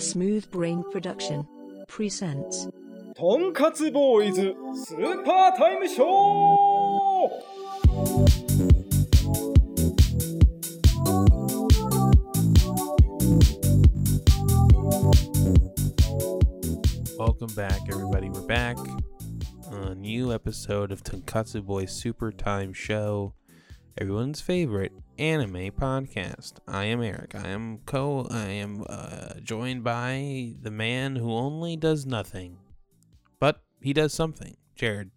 [0.00, 1.44] Smooth Brain Production
[1.88, 2.70] presents
[3.14, 6.06] とんかつボーイズスーパータイムショー
[17.18, 18.28] Welcome back, everybody.
[18.28, 18.76] We're back.
[19.72, 23.34] A new episode of Tonkatsu Boy Super Time Show,
[23.98, 26.53] everyone's favorite anime podcast.
[26.67, 27.35] I am Eric.
[27.35, 28.27] I am co.
[28.31, 32.57] I am uh, joined by the man who only does nothing,
[33.39, 34.57] but he does something.
[34.75, 35.11] Jared.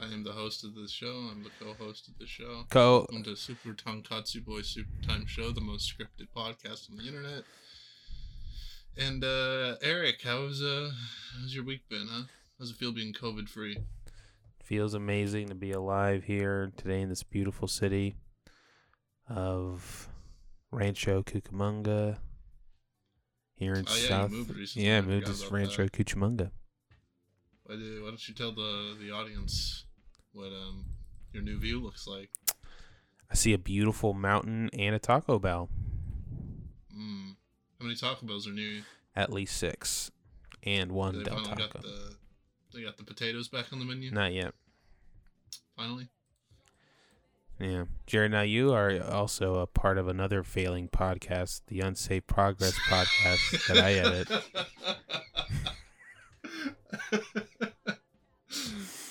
[0.00, 1.28] I am the host of this show.
[1.30, 2.64] I'm the co-host of the show.
[2.70, 2.98] Co.
[3.10, 7.42] Welcome to Super Tonkatsu Boy Super Time Show, the most scripted podcast on the internet.
[8.96, 10.90] And uh Eric, how's uh
[11.34, 12.22] how's your week been, huh?
[12.60, 13.76] How's it feel being COVID free?
[14.62, 18.14] Feels amazing to be alive here today in this beautiful city
[19.30, 20.08] of
[20.70, 22.18] Rancho Cucamonga
[23.54, 24.30] here in Oh, yeah, South.
[24.30, 25.92] moved yeah, moved to Rancho that.
[25.92, 26.50] Cucamonga.
[27.64, 29.84] Why, do, why don't you tell the the audience
[30.32, 30.86] what um
[31.32, 32.30] your new view looks like?
[33.30, 35.68] I see a beautiful mountain and a Taco Bell.
[36.92, 37.36] Mm.
[37.78, 38.82] How many Taco Bells are new?
[39.14, 40.10] At least six,
[40.64, 41.54] and one They Del Taco.
[41.56, 42.16] got the
[42.74, 44.10] they got the potatoes back on the menu.
[44.10, 44.52] Not yet.
[45.76, 46.08] Finally.
[47.60, 48.32] Yeah, Jared.
[48.32, 53.78] Now you are also a part of another failing podcast, the Unsafe Progress podcast that
[53.78, 54.28] I edit.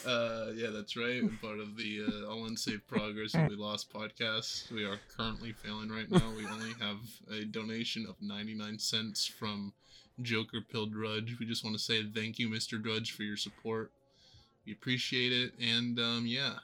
[0.05, 1.21] uh, yeah, that's right.
[1.21, 4.71] I'm part of the uh, All Unsafe Progress We Lost podcast.
[4.71, 6.31] We are currently failing right now.
[6.35, 6.97] We only have
[7.31, 9.73] a donation of 99 cents from
[10.21, 11.37] Joker Pill Drudge.
[11.39, 12.81] We just want to say thank you, Mr.
[12.81, 13.91] Drudge, for your support.
[14.65, 15.53] We appreciate it.
[15.61, 16.55] And um, yeah,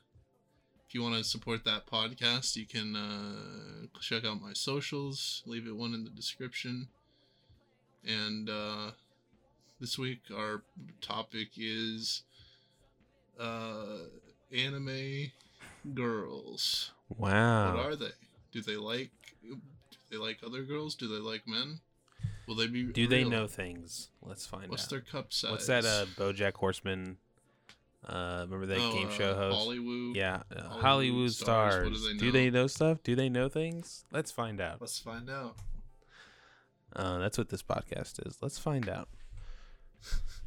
[0.88, 5.42] if you want to support that podcast, you can uh, check out my socials.
[5.46, 6.88] Leave it one in the description.
[8.06, 8.92] And uh,
[9.80, 10.62] this week, our
[11.02, 12.22] topic is
[13.40, 13.98] uh,
[14.56, 15.32] anime
[15.94, 16.92] girls.
[17.18, 17.76] Wow.
[17.76, 18.12] What are they?
[18.52, 19.12] Do they like?
[19.42, 19.58] Do
[20.12, 20.96] they like other girls?
[20.96, 21.80] Do they like men?
[22.48, 22.84] Will they be?
[22.84, 24.10] Do they know things?
[24.22, 24.92] Let's find What's out.
[24.92, 25.52] What's their cup size?
[25.52, 25.86] What's that?
[25.86, 27.18] Uh, BoJack Horseman.
[28.08, 29.58] Uh, remember that Oh, game uh, show host?
[29.58, 30.16] Hollywood.
[30.16, 32.02] Yeah, uh, Hollywood Hollywood stars, stars.
[32.02, 32.32] do they do know?
[32.32, 32.98] they know stuff?
[33.04, 34.06] Do they know things?
[34.12, 34.80] Let's find out.
[34.80, 35.56] Let's find out.
[36.96, 38.38] Uh, that's what this podcast is.
[38.42, 39.10] Let's find out.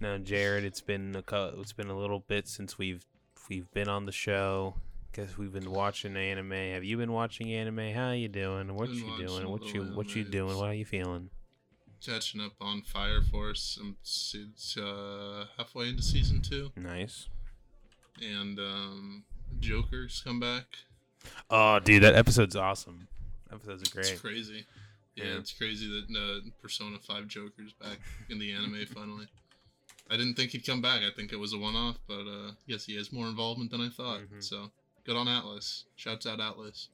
[0.00, 3.04] Now, Jared, it's been a cou- it's been a little bit since we've
[3.48, 4.74] we've been on the show.
[5.12, 6.52] Guess we've been watching anime.
[6.52, 7.92] Have you been watching anime?
[7.92, 8.72] How you doing?
[8.76, 9.48] What Been you doing?
[9.48, 10.56] What you what you doing?
[10.56, 11.30] What are you feeling?
[12.04, 13.76] Catching up on Fire Force.
[13.80, 17.26] I'm it's, uh, halfway into season two, Nice.
[18.22, 19.24] And um,
[19.60, 20.64] Joker's come back.
[21.50, 23.08] Oh, dude, that episode's awesome.
[23.52, 24.10] Episodes are great.
[24.12, 24.66] It's crazy.
[25.14, 25.38] Yeah, Yeah.
[25.38, 27.98] it's crazy that uh, Persona 5 Joker's back
[28.28, 29.26] in the anime finally.
[30.10, 31.02] I didn't think he'd come back.
[31.02, 33.80] I think it was a one off, but uh, yes, he has more involvement than
[33.82, 34.20] I thought.
[34.20, 34.42] Mhm.
[34.42, 34.70] So
[35.04, 35.84] good on Atlus.
[35.96, 36.88] Shouts out Atlus.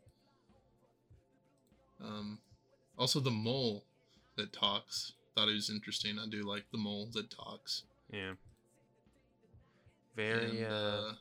[2.03, 2.39] Um,
[2.99, 3.85] also, the mole
[4.37, 5.13] that talks.
[5.35, 6.19] Thought it was interesting.
[6.19, 7.83] I do like the mole that talks.
[8.13, 8.33] Yeah.
[10.17, 11.13] Very And, uh,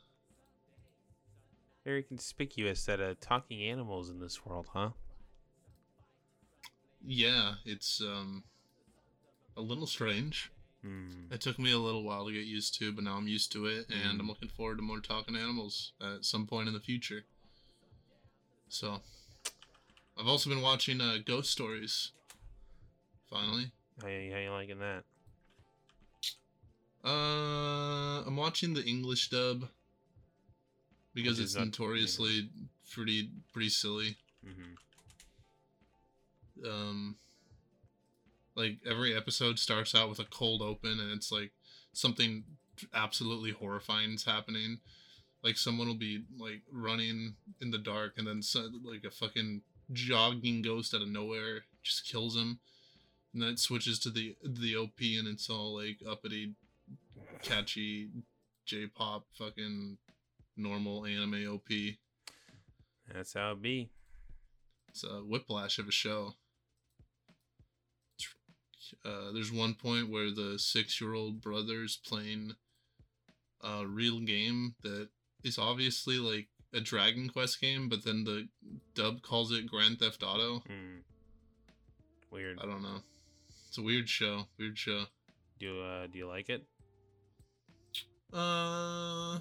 [1.84, 4.92] very conspicuous that uh talking animals in this world, huh?
[7.06, 8.44] yeah, it's um,
[9.58, 10.52] a little strange.
[10.82, 11.32] Hmm.
[11.32, 13.66] It took me a little while to get used to, but now I'm used to
[13.66, 14.22] it, and Mm.
[14.22, 17.26] I'm looking forward to more talking animals at some point in the future.
[18.70, 19.02] So,
[20.18, 22.12] I've also been watching uh, Ghost Stories.
[23.30, 23.72] Finally,
[24.02, 25.04] How how you liking that?
[27.04, 29.68] Uh, I'm watching the English dub
[31.14, 32.50] because it's notoriously
[32.92, 34.18] pretty pretty silly.
[34.46, 34.74] Mm-hmm.
[36.70, 37.16] um
[38.56, 41.52] like every episode starts out with a cold open and it's like
[41.94, 42.44] something
[42.94, 44.80] absolutely horrifying is happening
[45.44, 49.62] like someone will be like running in the dark and then so, like a fucking
[49.92, 52.60] jogging ghost out of nowhere just kills him
[53.34, 56.54] and then it switches to the the op and it's all like uppity
[57.44, 58.10] catchy
[58.66, 59.98] j-pop fucking
[60.56, 61.68] normal anime op
[63.14, 63.90] That's how it be.
[64.90, 66.34] it's a whiplash of a show.
[69.06, 72.54] Uh, there's one point where the six-year-old brother's playing
[73.62, 75.10] a real game that
[75.44, 78.48] is obviously like a Dragon Quest game, but then the
[78.94, 80.60] dub calls it Grand Theft Auto.
[80.60, 81.00] Hmm.
[82.30, 82.60] Weird.
[82.62, 83.00] I don't know.
[83.68, 84.48] It's a weird show.
[84.60, 85.06] Weird show.
[85.60, 86.66] Do you, uh, do you like it?
[88.34, 89.40] Uh,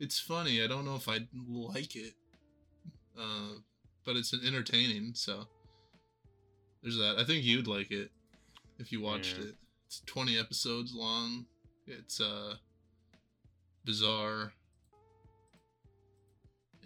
[0.00, 0.62] it's funny.
[0.62, 2.14] I don't know if I'd like it.
[3.18, 3.54] Uh,
[4.04, 5.12] but it's entertaining.
[5.14, 5.46] So
[6.82, 7.16] there's that.
[7.18, 8.10] I think you'd like it.
[8.78, 9.46] if you watched Yeah.
[9.46, 9.54] it.
[9.86, 11.46] It's 20 episodes long.
[11.86, 12.56] It's uh
[13.84, 14.52] bizarre.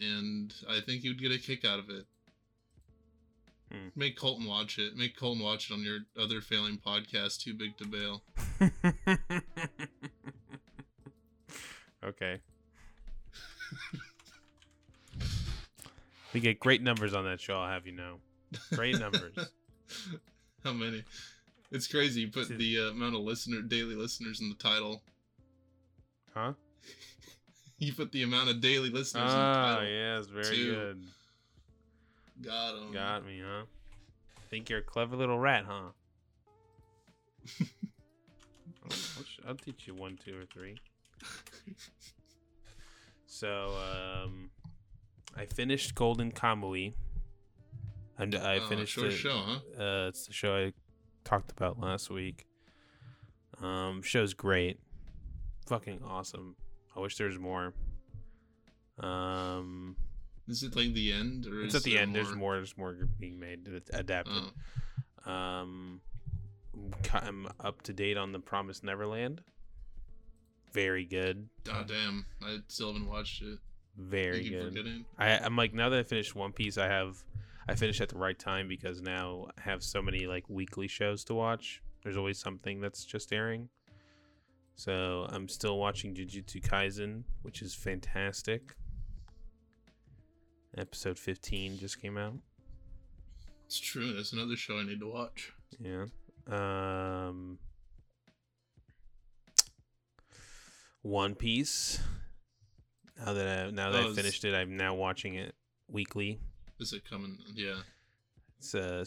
[0.00, 2.06] And I think you'd get a kick out of it.
[3.70, 3.88] Hmm.
[3.94, 4.96] Make Colton watch it.
[4.96, 8.22] Make Colton watch it on your other failing podcast, Too Big to Bail.
[12.04, 12.38] okay.
[16.32, 18.16] we get great numbers on that show, I'll have you know.
[18.74, 19.34] Great numbers.
[20.64, 21.04] How many?
[21.70, 22.20] It's crazy.
[22.22, 25.02] You put the uh, amount of listener daily listeners in the title.
[26.34, 26.52] Huh?
[27.78, 29.90] You put the amount of daily listeners in the Ah, title.
[29.90, 30.70] yes, very Two.
[30.72, 31.02] good.
[32.42, 32.92] Got him.
[32.92, 33.64] Got me, huh?
[34.50, 35.88] Think you're a clever little rat, huh?
[38.84, 40.76] I'll, I'll I'll teach you one, two, or three.
[43.26, 43.76] So,
[44.24, 44.50] um,
[45.36, 46.94] I finished Golden Kamuy.
[48.18, 49.10] And I Oh, finished it.
[49.12, 49.82] show, huh?
[49.82, 50.72] Uh, it's the show I
[51.24, 52.46] talked about last week.
[53.60, 54.78] Um, show's great,
[55.66, 56.56] fucking awesome.
[56.94, 57.72] I wish there was more.
[58.98, 59.96] Um,
[60.46, 62.14] Is it like the end, or it's is at the end.
[62.14, 62.56] There's more.
[62.56, 64.42] There's more being made, it's adapted.
[65.26, 65.30] Oh.
[65.32, 66.00] Um,
[67.14, 69.42] I'm up to date on the Promised Neverland.
[70.72, 71.48] Very good.
[71.64, 73.58] God damn, I still haven't watched it.
[73.96, 75.04] Very you good.
[75.18, 77.22] I, I'm like now that I finished One Piece, I have
[77.68, 81.24] I finished at the right time because now I have so many like weekly shows
[81.24, 81.82] to watch.
[82.02, 83.68] There's always something that's just airing.
[84.74, 88.74] So I'm still watching Jujutsu Kaisen, which is fantastic.
[90.76, 92.34] Episode 15 just came out.
[93.66, 94.14] It's true.
[94.14, 95.52] That's another show I need to watch.
[95.78, 96.06] Yeah.
[96.50, 97.58] Um
[101.02, 102.00] One Piece.
[103.18, 105.54] Now that I now that Oh, I finished it, I'm now watching it
[105.88, 106.38] weekly.
[106.80, 107.38] Is it coming?
[107.54, 107.80] Yeah.
[108.58, 109.04] It's uh,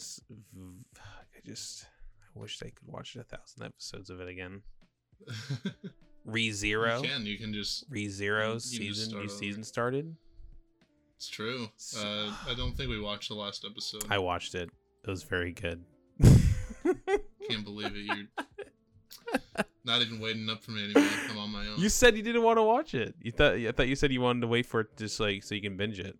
[0.96, 1.86] I just
[2.34, 4.62] I wish I could watch a thousand episodes of it again.
[6.24, 7.26] Re Zero, You can.
[7.26, 7.84] You can just.
[7.88, 9.28] Re Zero you can season, new over.
[9.28, 10.14] season started.
[11.16, 11.68] It's true.
[11.76, 14.04] S- Uh, I don't think we watched the last episode.
[14.10, 14.68] I watched it.
[15.04, 15.82] It was very good.
[16.22, 18.04] can't believe it.
[18.04, 18.26] You're
[19.86, 21.08] not even waiting up for me anymore.
[21.30, 21.78] I'm on my own.
[21.78, 23.14] you said you didn't want to watch it.
[23.22, 25.54] You thought I thought you said you wanted to wait for it just like so
[25.54, 26.18] you can binge it.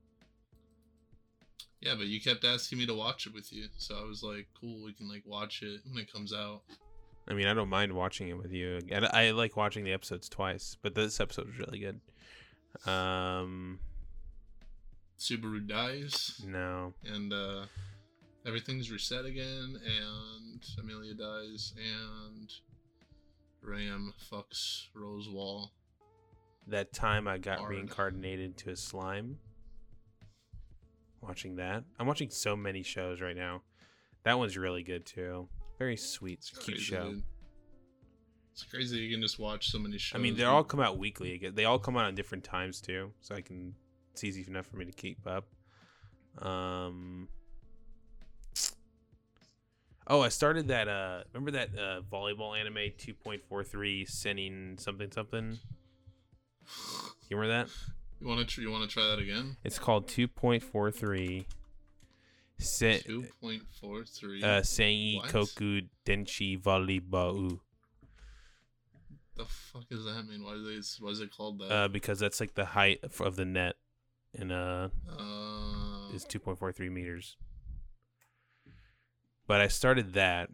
[1.80, 4.48] Yeah, but you kept asking me to watch it with you, so I was like,
[4.58, 6.62] "Cool, we can like watch it when it comes out."
[7.28, 8.80] I mean, I don't mind watching it with you.
[8.90, 12.00] And I like watching the episodes twice, but this episode was really good.
[12.90, 13.80] Um,
[15.18, 17.66] Subaru dies, no, and uh,
[18.46, 22.52] everything's reset again, and Emilia dies, and
[23.66, 25.68] Ram fucks Roswaal.
[26.68, 27.70] that time I got Hard.
[27.70, 29.38] reincarnated to a slime.
[31.20, 33.62] Watching that, I'm watching so many shows right now.
[34.24, 35.48] That one's really good too.
[35.78, 37.10] Very sweet, It's cute crazy, show.
[37.10, 37.22] dude.
[38.52, 40.18] It's crazy you can just watch so many shows.
[40.18, 41.38] I mean, they all come out weekly.
[41.54, 43.74] They all come out on different times too, so I can.
[44.12, 45.46] It's easy enough for me to keep up.
[46.38, 47.28] Um.
[50.06, 50.88] Oh, I started that.
[50.88, 55.58] Uh, remember that uh, volleyball anime 2.43 sending something something.
[57.29, 57.69] You remember that?
[58.20, 59.56] You want to tr- you want to try that again?
[59.64, 61.44] It's called 2.43.
[62.58, 64.43] Se- Two point four three.
[64.43, 65.29] uh, Sengi What?
[65.29, 67.61] Koku Denshi Volleyball.
[69.37, 70.42] the fuck does that mean?
[70.42, 71.71] Why is it why is it called that?
[71.71, 73.75] Uh, because that's like the height of- of the net,
[74.35, 77.37] and uh, Uh, is 2.43 meters.
[79.47, 80.50] But I started that,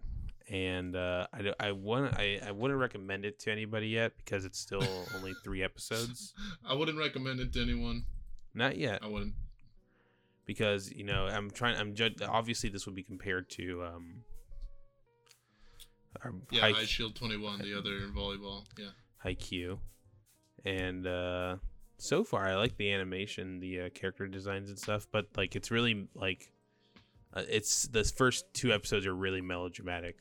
[0.49, 4.59] and uh, I I want I, I wouldn't recommend it to anybody yet because it's
[4.59, 6.35] still only three episodes.
[6.67, 8.05] I wouldn't recommend it to anyone.
[8.55, 9.35] Not yet, I wouldn't.
[10.45, 11.77] because you know I'm trying.
[11.77, 12.21] I'm judge.
[12.21, 14.25] Obviously, this would be compared to um.
[16.23, 18.65] Our Yeah, Eyeshield 21, the other volleyball.
[18.79, 18.91] Yeah.
[19.25, 19.79] Haikyuu,
[20.65, 21.57] and uh,
[21.97, 25.07] so far I like the animation, the uh, character designs and stuff.
[25.11, 26.53] But like, it's really like,
[27.35, 30.17] uh, it's the first two episodes are really melodramatic.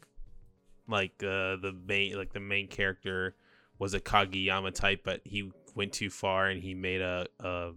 [0.88, 3.36] Like uh, the main, like the main character
[3.80, 7.72] was a Kageyama type, but he went too far and he made a a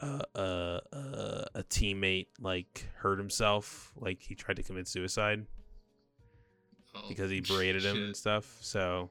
[0.00, 3.92] a, a, a, a teammate like hurt himself.
[3.96, 5.46] Like he tried to commit suicide
[6.94, 8.58] Oh, because he berated him and stuff.
[8.60, 9.10] So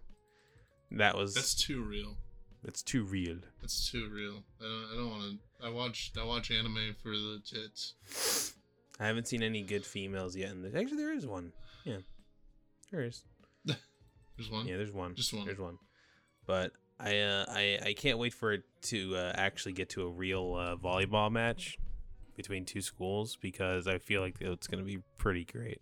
[0.92, 2.18] that was That's too real.
[2.64, 3.38] it's too real.
[3.60, 4.44] That's too real.
[4.60, 4.88] I don't.
[4.92, 5.66] I don't want to.
[5.66, 6.12] I watch.
[6.20, 8.54] I watch anime for the tits.
[9.02, 10.52] I haven't seen any good females yet.
[10.52, 11.52] And actually, there is one.
[11.86, 11.98] Yeah,
[12.92, 13.24] there is.
[13.66, 14.68] There's one.
[14.68, 15.16] Yeah, there's one.
[15.16, 15.46] Just one.
[15.46, 15.78] There's one.
[16.48, 20.08] But I uh, I I can't wait for it to uh, actually get to a
[20.08, 21.78] real uh, volleyball match
[22.36, 25.82] between two schools because I feel like it's gonna be pretty great.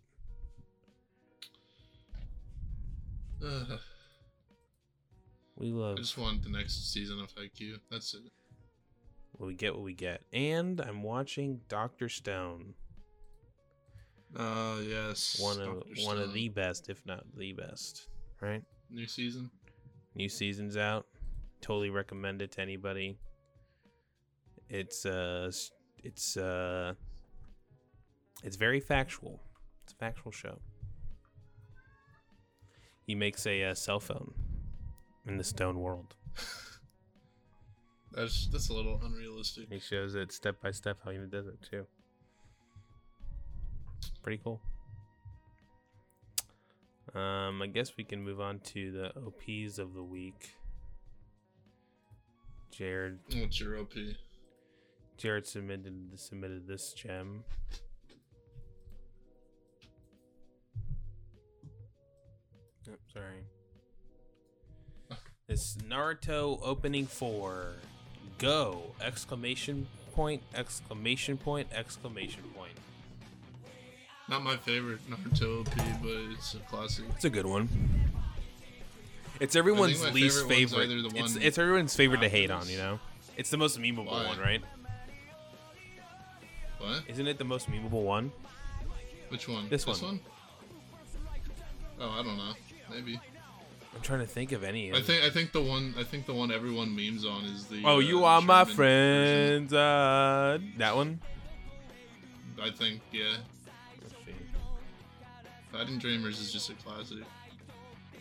[3.46, 3.80] Ugh.
[5.58, 7.80] We I just want the next season of Haikyuu.
[7.92, 8.22] That's it.
[9.34, 9.76] what we get.
[9.76, 10.22] What we get.
[10.32, 12.76] And I'm watching Doctor Stone.
[14.36, 15.40] Uh, yes.
[15.40, 16.06] One of Dr.
[16.06, 18.08] one of the best, if not the best.
[18.42, 18.64] Right.
[18.90, 19.50] new season.
[20.16, 21.06] New season's out.
[21.62, 23.18] Totally recommend it to anybody.
[24.70, 25.52] It's uh
[26.04, 26.94] it's uh
[28.44, 29.42] it's very factual.
[29.84, 30.60] It's a factual show.
[33.06, 34.34] He makes a uh, cell phone
[35.28, 36.16] in the stone world.
[38.12, 39.68] That's that's a little unrealistic.
[39.72, 41.86] He shows it step by step how he does it too.
[44.22, 44.60] Pretty cool.
[47.16, 50.56] Um, I guess we can move on to the OPs of the week.
[52.72, 53.94] Jared What's your OP?
[55.18, 57.44] Jared submitted submitted this gem.
[62.90, 63.44] Oh, sorry.
[65.48, 67.74] This Naruto opening four.
[68.38, 68.94] Go!
[69.02, 70.44] Exclamation point!
[70.54, 71.68] Exclamation point!
[71.74, 72.74] Exclamation point!
[74.30, 77.06] Not my favorite Naruto OP, but it's a classic.
[77.16, 77.68] It's a good one.
[79.40, 80.90] It's everyone's least favorite favorite.
[80.92, 82.70] either the It's it's everyone's favorite to hate on.
[82.70, 83.00] You know,
[83.38, 84.28] it's the most memeable Why?
[84.28, 84.62] one, right?
[86.78, 87.04] What?
[87.08, 88.32] Isn't it the most memeable one?
[89.30, 89.68] Which one?
[89.70, 90.12] This This one.
[90.12, 90.20] one?
[92.00, 92.54] Oh, I don't know.
[92.90, 93.20] Maybe.
[93.96, 94.94] I'm trying to think of any.
[94.94, 97.82] I think I think the one I think the one everyone memes on is the.
[97.84, 99.74] Oh, uh, you are my Sherman friends.
[99.74, 101.20] Uh, that one.
[102.62, 103.38] I think yeah.
[105.72, 107.20] Fighting Dreamers is just a classic.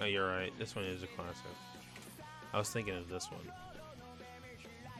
[0.00, 0.52] Oh, you're right.
[0.58, 1.44] This one is a classic.
[2.52, 3.40] I was thinking of this one.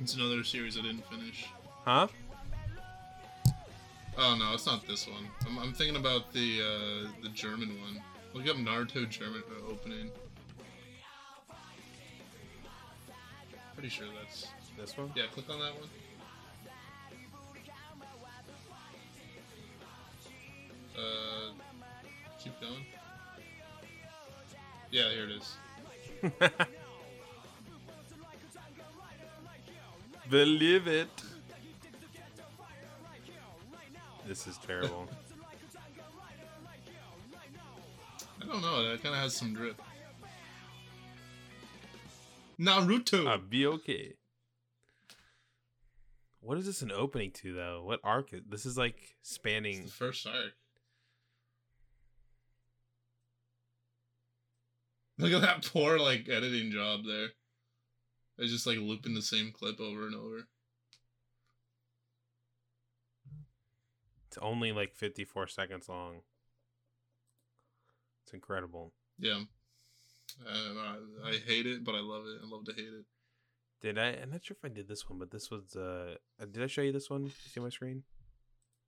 [0.01, 1.47] It's another series I didn't finish.
[1.85, 2.09] Huh?
[4.17, 5.29] Oh no, it's not this one.
[5.47, 8.03] I'm, I'm thinking about the uh, the German one.
[8.35, 10.11] Look up Naruto German uh, opening.
[13.75, 15.13] Pretty sure that's This one?
[15.15, 15.25] yeah.
[15.33, 15.89] Click on that one.
[22.49, 22.85] Keep going.
[24.91, 25.57] Yeah, here it is.
[30.31, 31.09] Believe it.
[34.27, 35.09] This is terrible.
[38.43, 38.89] I don't know.
[38.91, 39.81] That kind of has some drip.
[42.61, 43.27] Naruto.
[43.27, 44.15] Ah, I'll be okay.
[46.41, 47.83] What is this an opening to though?
[47.85, 48.33] What arc?
[48.33, 49.85] Is, this is like It's spanning.
[49.85, 50.53] the first arc.
[55.19, 57.29] Look at that poor like editing job there.
[58.39, 60.47] It's just like looping the same clip over and over.
[64.29, 66.21] It's only like 54 seconds long.
[68.25, 68.93] It's incredible.
[69.19, 69.41] Yeah.
[70.47, 72.39] I, I hate it, but I love it.
[72.45, 73.07] I love to hate it.
[73.81, 74.19] Did I?
[74.23, 75.75] I'm not sure if I did this one, but this was.
[75.75, 77.25] Uh, uh, did I show you this one?
[77.25, 78.03] You see my screen?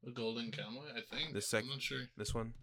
[0.03, 1.33] The Golden Cowboy, I think.
[1.33, 2.03] The sec- I'm not sure.
[2.17, 2.55] This one.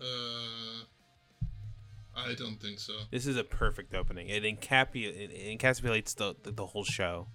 [0.00, 0.84] Uh,
[2.26, 2.94] I don't think so.
[3.10, 4.28] This is a perfect opening.
[4.28, 7.28] It encapu- it encapsulates the, the the whole show.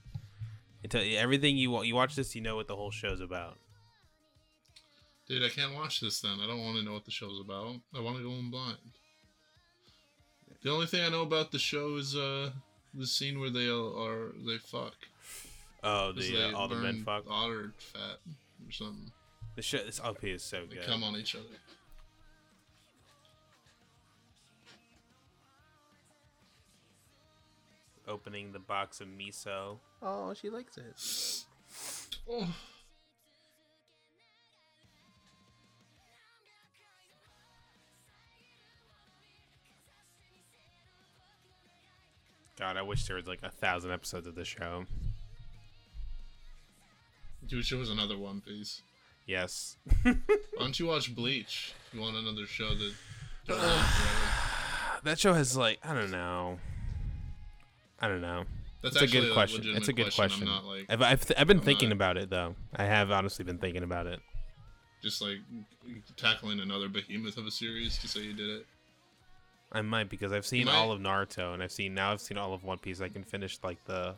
[0.83, 1.87] It tell everything you want.
[1.87, 3.57] You watch this, you know what the whole show's about.
[5.27, 6.39] Dude, I can't watch this then.
[6.43, 7.75] I don't want to know what the show's about.
[7.95, 8.77] I want to go in blind.
[10.61, 12.51] The only thing I know about the show is uh
[12.93, 14.95] the scene where they all are they fuck.
[15.83, 17.23] Oh, the uh, all the men fuck.
[17.29, 18.19] otter fat
[18.65, 19.11] or something.
[19.55, 19.79] The show.
[19.83, 20.83] This OP is so They good.
[20.83, 21.45] They come on each other.
[28.07, 29.77] Opening the box of miso.
[30.01, 31.45] Oh, she likes it.
[32.29, 32.53] Oh.
[42.59, 44.85] God, I wish there was like a thousand episodes of the show.
[47.47, 48.81] You show us another One Piece.
[49.25, 49.77] Yes.
[50.03, 50.15] Why
[50.59, 51.73] don't you watch Bleach?
[51.91, 52.93] You want another show that
[53.47, 55.01] goes on forever.
[55.03, 56.59] that show has like I don't know.
[58.03, 58.43] I don't know.
[58.81, 59.63] That's It's a good question.
[59.77, 60.45] It's a good question.
[60.45, 62.53] Not like I've I've, th- I've been I'm thinking not- about it though.
[62.75, 64.19] I have honestly been thinking about it.
[65.01, 65.37] just like
[66.17, 68.65] tackling another behemoth of a series to say you did it.
[69.71, 72.53] I might because I've seen all of Naruto and I've seen now I've seen all
[72.53, 72.99] of One Piece.
[72.99, 74.15] I can finish like the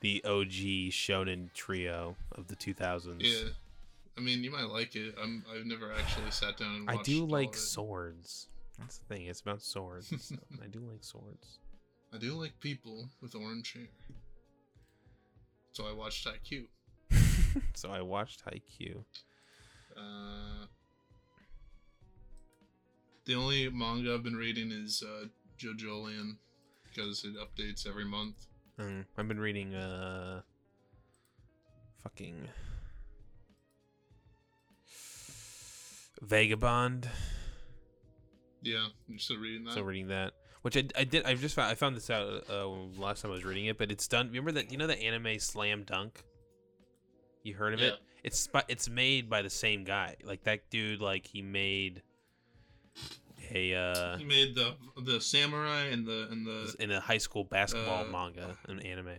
[0.00, 3.16] the OG shonen trio of the 2000s.
[3.20, 3.48] Yeah.
[4.18, 5.14] I mean, you might like it.
[5.20, 5.44] I'm.
[5.50, 8.48] I've never actually sat down and I do like swords.
[8.78, 9.26] That's the thing.
[9.26, 10.12] It's about swords.
[10.12, 10.40] and stuff.
[10.62, 11.58] I do like swords.
[12.12, 13.88] I do like people with orange hair.
[15.72, 16.66] So I watched IQ.
[17.74, 19.04] so I watched Haikyuu.
[19.96, 20.66] Uh,
[23.26, 25.26] The only manga I've been reading is uh,
[25.58, 26.36] JoJolion
[26.88, 28.46] because it updates every month.
[28.78, 30.40] Um, I've been reading uh
[32.02, 32.48] fucking
[36.22, 37.08] Vagabond.
[38.62, 39.74] Yeah, you're still reading that.
[39.74, 41.24] So reading that, which I, I did.
[41.24, 43.90] I just found I found this out uh, last time I was reading it, but
[43.90, 44.28] it's done.
[44.28, 46.22] Remember that you know the anime Slam Dunk.
[47.42, 47.94] You heard of it?
[48.24, 50.16] It's it's made by the same guy.
[50.24, 51.00] Like that dude.
[51.00, 52.02] Like he made
[53.54, 57.44] a uh he made the the samurai and the and the in a high school
[57.44, 59.14] basketball Uh, manga, an anime.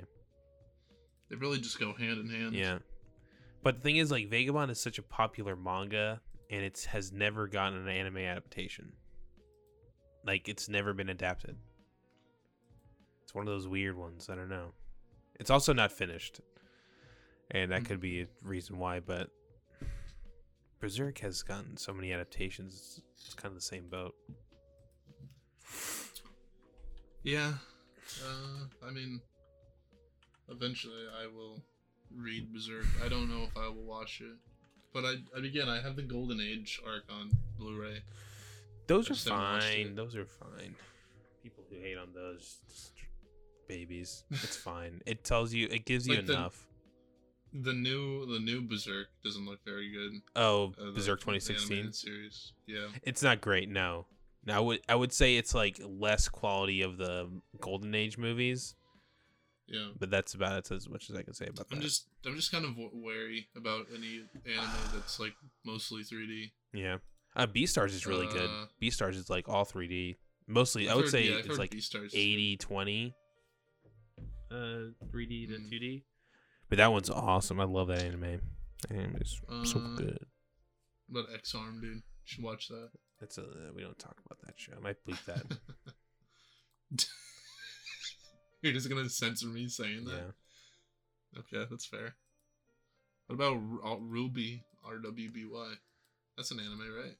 [1.29, 2.53] they really just go hand in hand.
[2.53, 2.79] Yeah.
[3.61, 7.45] But the thing is, like, Vagabond is such a popular manga, and it has never
[7.47, 8.93] gotten an anime adaptation.
[10.25, 11.55] Like, it's never been adapted.
[13.23, 14.29] It's one of those weird ones.
[14.29, 14.73] I don't know.
[15.39, 16.41] It's also not finished,
[17.51, 17.85] and that Hmm.
[17.85, 18.99] could be a reason why.
[18.99, 19.29] But
[20.79, 23.01] Berserk has gotten so many adaptations.
[23.15, 24.15] It's kind of the same boat.
[27.23, 27.53] Yeah.
[28.25, 29.21] Uh, I mean,
[30.49, 31.61] eventually I will
[32.15, 32.85] read Berserk.
[33.03, 34.35] I don't know if I will watch it,
[34.93, 38.01] but I, I again I have the Golden Age arc on Blu-ray.
[38.89, 39.95] Those are just haven't watched fine.
[39.95, 40.75] Those are fine.
[41.43, 42.57] People who hate on those
[43.67, 45.01] babies, it's fine.
[45.05, 46.65] It tells you, it gives you the- enough.
[47.51, 50.21] The new the new Berserk doesn't look very good.
[50.35, 51.93] Oh, Uh, Berserk 2016.
[51.93, 52.53] series.
[52.67, 52.89] Yeah.
[53.01, 53.69] It's not great.
[53.69, 54.05] No,
[54.45, 54.53] no.
[54.55, 57.27] I would I would say it's like less quality of the
[57.59, 58.75] Golden Age movies,
[59.67, 59.87] Yeah.
[59.99, 61.75] but that's about it as much as I can say about that.
[61.75, 65.33] I'm just I'm just kind of wary about any anime that's like
[65.65, 66.51] mostly 3D.
[66.73, 66.97] yeah.
[67.39, 68.49] Uh, Beastars is really good.
[68.49, 70.17] Uh, Beastars is like all 3D.
[70.47, 73.15] Mostly, I I've would heard- say yeah, it's like Beastars is 80 20
[74.51, 75.69] uh 3D to Mm.
[75.71, 76.03] 2D.
[76.69, 77.59] But that one's awesome.
[77.59, 78.41] I love that anime.
[78.89, 79.97] Anime is so Uh, good.
[79.97, 80.25] good.
[81.09, 82.89] But Ex-Arm, dude, you should watch that.
[83.19, 84.73] That's a we don't talk about that show.
[84.77, 85.45] I might bleep that.
[88.61, 90.33] You're just gonna censor me saying that.
[91.35, 91.39] yeah.
[91.39, 92.15] Okay, that's fair.
[93.27, 95.73] What about Ru- uh, Ruby RWBY?
[96.35, 97.15] That's an anime, right?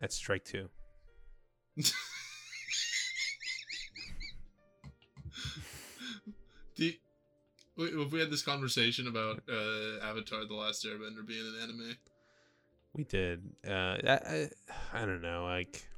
[0.00, 0.68] That's strike 2.
[6.76, 6.94] Do you-
[7.76, 11.96] wait, if we had this conversation about uh, Avatar: The Last Airbender being an anime,
[12.94, 13.42] We did.
[13.66, 14.50] Uh I, I,
[14.92, 15.88] I don't know, like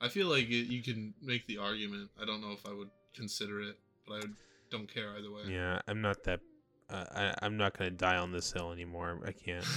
[0.00, 2.10] I feel like it, you can make the argument.
[2.20, 4.34] I don't know if I would consider it, but I would,
[4.70, 5.42] don't care either way.
[5.52, 6.40] Yeah, I'm not that.
[6.88, 9.20] Uh, I, I'm not gonna die on this hill anymore.
[9.26, 9.64] I can't.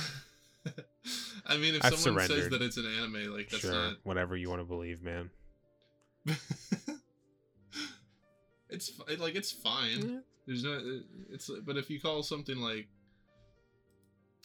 [1.48, 3.96] I mean, if I've someone says that it's an anime, like that's sure, not.
[4.04, 5.30] whatever you want to believe, man.
[8.70, 10.22] it's fi- like it's fine.
[10.48, 10.80] There's no.
[11.32, 12.88] It's but if you call something like.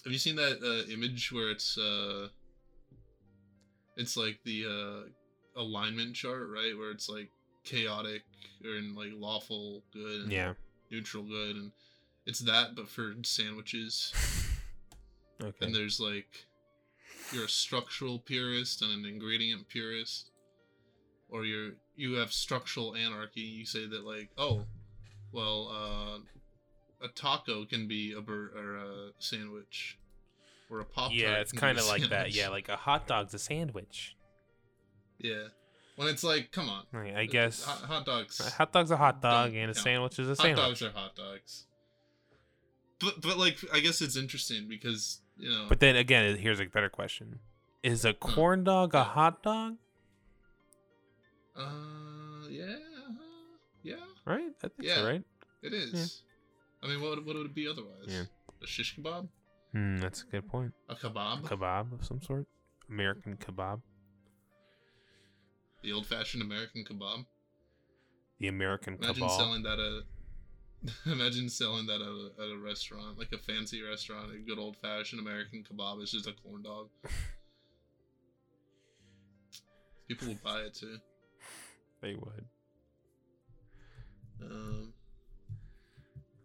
[0.05, 2.29] Have you seen that uh, image where it's uh.
[3.97, 6.77] It's like the uh, alignment chart, right?
[6.77, 7.31] Where it's like
[7.65, 8.23] chaotic
[8.65, 10.53] or in like lawful good and Yeah.
[10.91, 11.73] neutral good, and
[12.27, 14.13] it's that but for sandwiches.
[15.43, 15.67] Okay.
[15.67, 16.47] and there's like
[17.33, 20.31] you're a structural purist and an ingredient purist
[21.29, 24.63] or you're you have structural anarchy you say that like oh
[25.33, 26.19] well uh
[27.05, 29.99] a taco can be a bur- or a sandwich
[30.71, 32.33] or a pop yeah, it's kind of like that.
[32.33, 34.17] Yeah, like a hot dog's a sandwich.
[35.19, 35.49] yeah
[35.97, 38.97] when it's like come on Right, I guess hot, hot dogs a hot dog's a
[38.97, 39.77] hot dog and a count.
[39.85, 40.59] sandwich is a hot sandwich.
[40.59, 41.67] Hot dogs are hot dogs
[42.99, 46.67] but but like i guess it's interesting because you know But then again, here's a
[46.67, 47.41] better question:
[47.83, 49.77] Is a corn dog a hot dog?
[51.57, 51.63] uh
[52.51, 53.13] yeah uh,
[53.83, 54.51] yeah Right?
[54.63, 54.97] I think Yeah.
[54.97, 55.25] so, right?
[55.63, 56.23] It is.
[56.83, 58.07] I mean, what, would- what would it be otherwise?
[58.09, 58.25] Yeah.
[58.63, 59.29] A shish kebab?
[59.73, 60.73] Hmm, that's a good point.
[60.89, 61.43] A kebab?
[61.43, 62.47] Kebab of some sort,
[62.89, 63.81] American kebab,
[65.83, 67.27] the old-fashioned American kebab.
[68.39, 69.37] the American Imagine kebab.
[69.37, 70.03] selling that at.
[71.07, 75.21] Imagine selling that at a, at a restaurant, like a fancy restaurant, a good old-fashioned
[75.21, 76.01] American kebab.
[76.03, 76.89] It's just a corn dog.
[80.09, 80.99] People would buy it too.
[82.01, 82.45] They would.
[84.41, 84.93] Um,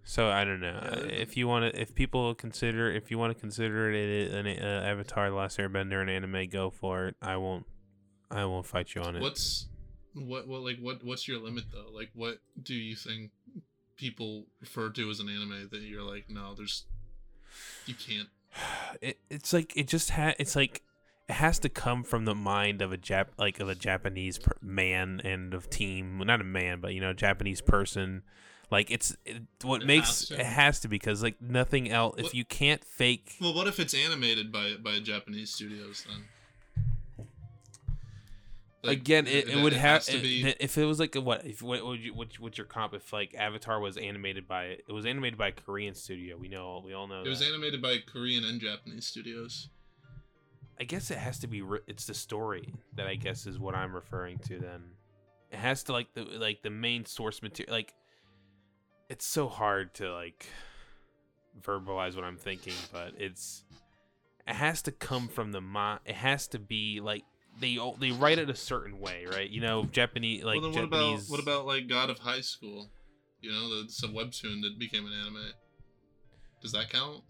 [0.03, 1.79] So I don't know Yeah, if you want to.
[1.79, 6.01] If people consider, if you want to consider it an uh, Avatar: The Last Airbender
[6.01, 7.15] an anime, go for it.
[7.21, 7.65] I won't.
[8.31, 9.21] I won't fight you on it.
[9.21, 9.67] what's
[10.13, 11.91] what what like what what's your limit though?
[11.93, 13.31] Like, what do you think
[14.01, 16.85] people refer to as an anime that you're like, no, there's
[17.85, 18.29] you can't.
[19.01, 20.81] it, it's like it just ha it's like
[21.29, 24.57] it has to come from the mind of a Jap like of a Japanese per-
[24.59, 28.23] man and of team well, not a man but you know Japanese person
[28.71, 32.33] like it's it, what It makes has it has to because like nothing else if
[32.33, 36.23] you can't fake Well, what if it's animated by by Japanese studios then?
[38.83, 40.55] Like, Again, it, it, would have to be.
[40.59, 43.13] if it was like a, what if what would you what, what's your comp if
[43.13, 46.93] like Avatar was animated by it was animated by a Korean studio we know we
[46.93, 49.69] all know It was animated by Korean and Japanese studios.
[50.79, 53.93] I guess it has to be it's the story that I guess is what I'm
[53.93, 54.81] referring to then
[55.51, 57.93] it has to like the like the main source material like
[59.09, 60.47] it's so hard to like
[61.61, 63.63] verbalize what I'm thinking but it's
[64.47, 67.25] it has to come from the mind it has to be like
[67.59, 70.89] they they write it a certain way right you know Japanese like well, then what
[70.89, 72.89] Japanese about what about like God of High School?
[73.41, 75.51] You know, the some webtoon that became an anime.
[76.61, 77.23] Does that count?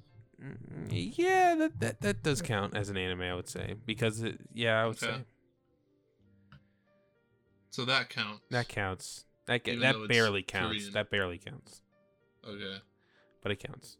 [0.43, 4.39] Mm, Yeah, that, that that does count as an anime, I would say, because it,
[4.53, 5.13] yeah, I would Okay.
[5.13, 5.25] say
[7.69, 8.41] So that counts.
[8.51, 9.23] that counts.
[9.45, 10.77] That Even that barely counts.
[10.77, 10.93] Korean.
[10.93, 11.81] That barely counts,
[12.47, 12.77] Okay.
[13.41, 13.97] but it counts.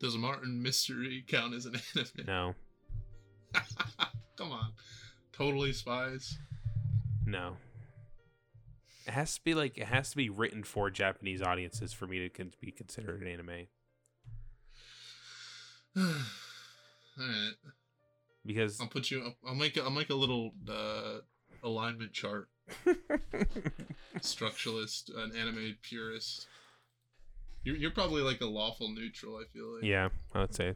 [0.00, 2.26] Does Martin Mystery count as an anime?
[2.26, 2.54] No,
[4.36, 4.72] Come on.
[5.32, 6.38] Totally Spies.
[7.26, 7.56] no.
[9.06, 12.20] It has to be like it has to be written for Japanese audiences for me
[12.20, 13.66] to con- be considered an anime
[17.20, 17.54] Alright.
[18.46, 21.18] because I'll put you I'll make a, I'll make a little uh
[21.64, 22.48] alignment chart.
[24.18, 26.46] Structuralist, an anime purist.
[27.64, 29.84] You're, you're probably like a lawful neutral, I feel like.
[29.84, 30.74] yeah, I would say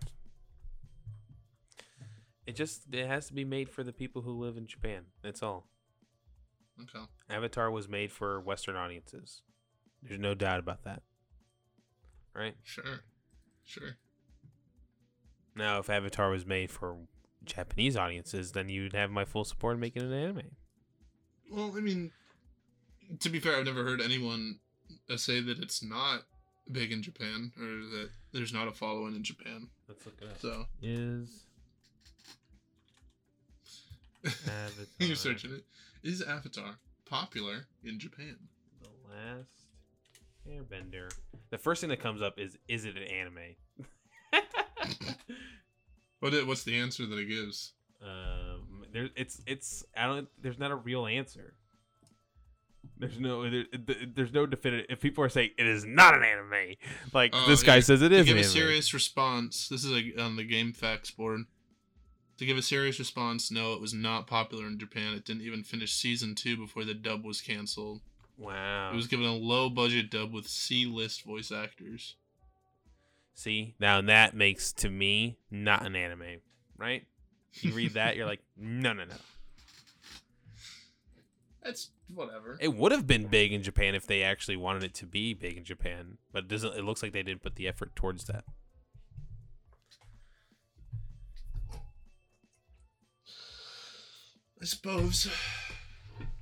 [2.47, 2.57] it.
[2.57, 5.07] Just it has to be made for the people who live in Japan.
[5.23, 5.69] That's all.
[6.81, 7.05] Okay.
[7.31, 9.43] Avatar was made for Western audiences.
[10.03, 11.03] There's no doubt about that.
[12.35, 12.55] Right?
[12.63, 13.01] Sure.
[13.65, 13.97] Sure.
[15.55, 16.99] Now, if Avatar was made for
[17.45, 20.43] Japanese audiences, then you'd have my full support in making an anime.
[21.51, 22.13] Well, I mean,
[23.21, 24.59] to be fair, I've never heard anyone
[25.11, 26.25] uh, say that it's not
[26.71, 29.69] big in Japan or that there's not a following in Japan.
[29.89, 30.41] Let's look it up.
[30.41, 31.46] So Is
[34.27, 35.65] Avatar you're searching it.
[36.03, 36.77] Is Avatar
[37.09, 38.37] popular in Japan?
[38.81, 39.49] the last
[40.49, 41.11] Airbender?
[41.51, 43.57] The first thing that comes up is is it an anime?
[46.21, 46.35] What?
[46.35, 47.73] i- What's the answer that it gives?
[48.03, 50.29] um, there, it's it's I don't.
[50.41, 51.55] There's not a real answer.
[52.99, 53.65] There's no there,
[54.15, 54.87] there's no definitive.
[54.89, 56.77] If people are saying it is not an anime,
[57.13, 57.81] like Oh, this guy yeah.
[57.81, 58.25] says it is.
[58.27, 58.51] Give a anime.
[58.51, 61.43] serious response, this is a, on the GameFAQs board.
[62.39, 65.15] To give a serious response, no, it was not popular in Japan.
[65.15, 68.01] It didn't even finish season two before the dub was canceled.
[68.37, 68.91] wow.
[68.93, 72.17] It was given a low budget dub with C list voice actors.
[73.35, 76.41] See, now that makes to me not an anime,
[76.79, 77.07] right?
[77.61, 79.15] You read that, you're like, no, no, no.
[81.63, 82.57] That's whatever.
[82.61, 85.57] It would have been big in Japan if they actually wanted it to be big
[85.57, 86.75] in Japan, but it doesn't.
[86.77, 88.45] It looks like they didn't put the effort towards that.
[94.61, 95.29] I suppose.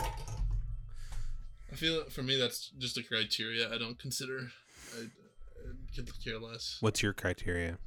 [0.01, 4.51] I feel for me that's just a criteria I don't consider.
[4.97, 6.79] I, I could care less.
[6.81, 7.79] What's your criteria?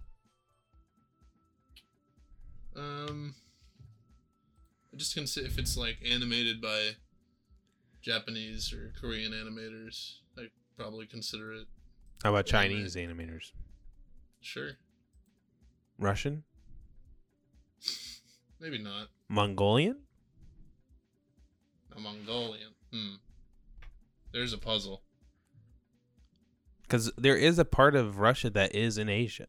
[2.76, 3.36] Um,
[4.94, 6.98] I just consider if it's like animated by
[8.02, 11.68] Japanese or Korean animators, I probably consider it.
[12.24, 12.78] How about Anime.
[12.78, 13.52] Chinese animators?
[14.42, 14.72] Sure,
[15.98, 16.44] Russian?
[18.60, 19.08] maybe not.
[19.30, 19.98] Mongolian?
[21.98, 22.74] A Mongolian.
[22.94, 23.16] Hmm.
[24.32, 25.02] There's a puzzle.
[26.84, 29.48] Because there is a part of Russia that is in Asia.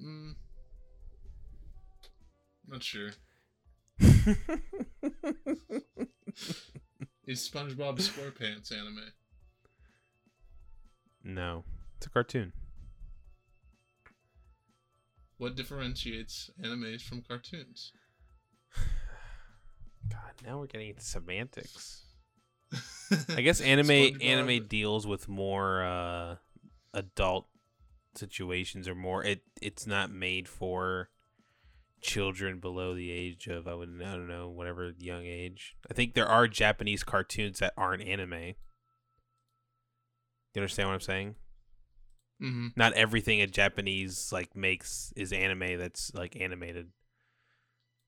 [0.00, 0.30] Hmm.
[2.66, 3.10] Not sure.
[7.26, 9.12] Is SpongeBob SquarePants anime?
[11.24, 11.64] no,
[11.96, 12.52] it's a cartoon.
[15.38, 17.92] What differentiates animes from cartoons?
[20.10, 22.04] God, now we're getting into semantics.
[23.30, 26.36] I guess anime anime deals with more uh,
[26.92, 27.46] adult
[28.16, 29.24] situations or more.
[29.24, 31.08] It it's not made for
[32.00, 35.76] children below the age of I would I don't know whatever young age.
[35.90, 38.54] I think there are Japanese cartoons that aren't anime.
[40.54, 41.36] You understand what I'm saying?
[42.42, 42.68] Mm-hmm.
[42.76, 46.90] Not everything a Japanese like makes is anime that's like animated.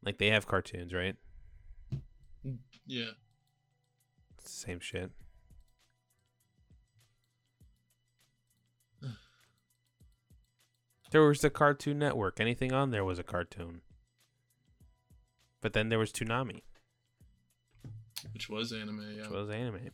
[0.04, 1.16] Like they have cartoons, right?
[2.86, 3.10] Yeah.
[4.44, 5.10] Same shit.
[11.10, 12.40] There was the Cartoon Network.
[12.40, 13.80] Anything on there was a cartoon.
[15.60, 16.62] But then there was Toonami,
[18.32, 19.22] Which was anime, yeah.
[19.22, 19.90] which was anime.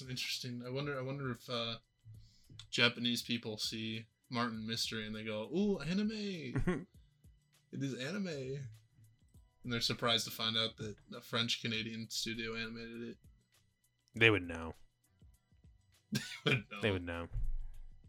[0.00, 0.62] It's interesting.
[0.66, 1.76] I wonder I wonder if uh
[2.70, 6.10] Japanese people see Martin Mystery and they go, "Ooh, anime!
[7.72, 8.58] it is anime!"
[9.62, 13.16] And they're surprised to find out that a French Canadian studio animated it.
[14.14, 14.74] they would know.
[16.44, 17.28] But no, They would know.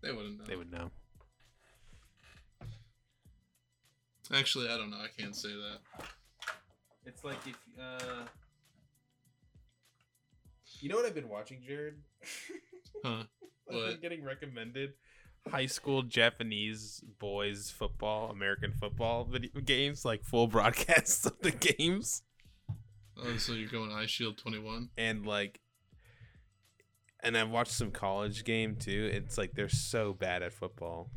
[0.02, 0.46] They wouldn't know.
[0.46, 0.92] They would know.
[4.34, 4.98] Actually, I don't know.
[4.98, 6.06] I can't say that.
[7.06, 8.26] It's like if uh
[10.86, 11.96] You know what I've been watching, Jared?
[13.04, 13.24] Huh?
[13.70, 14.94] I've been getting recommended
[15.48, 22.22] high school Japanese boys football, American football video games, like full broadcasts of the games.
[23.18, 24.90] Oh, so you're going Eyeshield 21?
[24.98, 25.60] And like
[27.22, 29.10] and I've watched some college game too.
[29.12, 31.10] It's like they're so bad at football.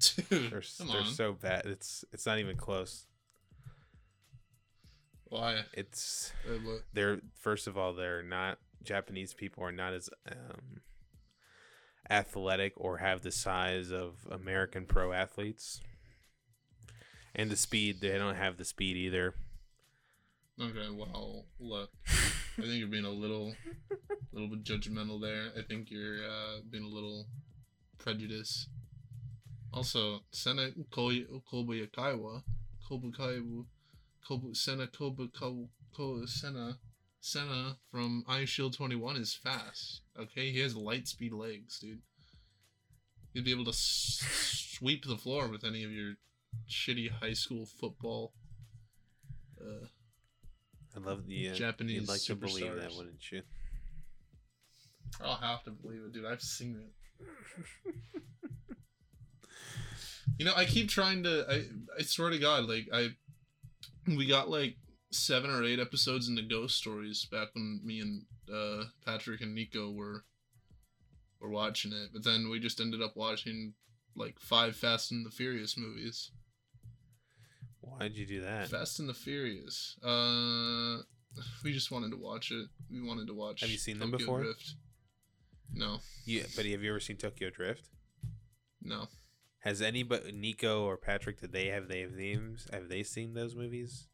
[0.00, 1.06] Dude, They're, come they're on.
[1.06, 1.66] so bad.
[1.66, 3.06] It's it's not even close.
[5.24, 5.62] Why?
[5.72, 6.32] It's
[6.92, 10.80] they're first of all they're not Japanese people are not as um,
[12.10, 15.80] athletic or have the size of American pro athletes,
[17.34, 19.34] and the speed they don't have the speed either.
[20.60, 21.90] Okay, well, look.
[22.06, 23.54] I think you're being a little,
[24.32, 25.48] little bit judgmental there.
[25.58, 27.26] I think you're uh, being a little
[27.98, 28.68] prejudiced.
[29.72, 32.42] Also, Sena Kobayakaiwa,
[32.88, 33.64] Kobakaiwu,
[34.28, 36.24] Kobu Sena Kobako Ko
[37.24, 40.02] Sena from Eyeshield 21 is fast.
[40.20, 42.02] Okay, he has light speed legs, dude.
[43.32, 44.20] You'd be able to s-
[44.76, 46.16] sweep the floor with any of your
[46.68, 48.34] shitty high school football.
[49.58, 49.86] Uh,
[50.94, 53.40] I love the uh, Japanese You'd like to believe that, wouldn't you?
[55.22, 56.26] I'll have to believe it, dude.
[56.26, 58.06] I've seen it.
[60.38, 61.46] you know, I keep trying to.
[61.50, 61.64] I
[61.98, 63.08] I swear to God, like I,
[64.06, 64.76] we got like
[65.14, 68.22] seven or eight episodes into Ghost Stories back when me and
[68.52, 70.24] uh, Patrick and Nico were
[71.40, 73.74] were watching it, but then we just ended up watching
[74.16, 76.30] like five Fast and the Furious movies.
[77.80, 78.68] Why'd you do that?
[78.68, 79.96] Fast and the Furious.
[80.02, 81.02] Uh,
[81.62, 82.66] we just wanted to watch it.
[82.90, 83.60] We wanted to watch.
[83.60, 84.42] Have you seen them before?
[84.42, 84.74] Drift.
[85.72, 87.88] No, Yeah, but have you ever seen Tokyo Drift?
[88.82, 89.08] no.
[89.60, 92.66] Has anybody, Nico or Patrick, did they have they have names?
[92.70, 94.08] Have they seen those movies?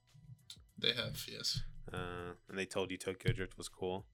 [0.80, 1.60] They have, yes.
[1.92, 4.06] Uh, and they told you Tokyo Drift was cool.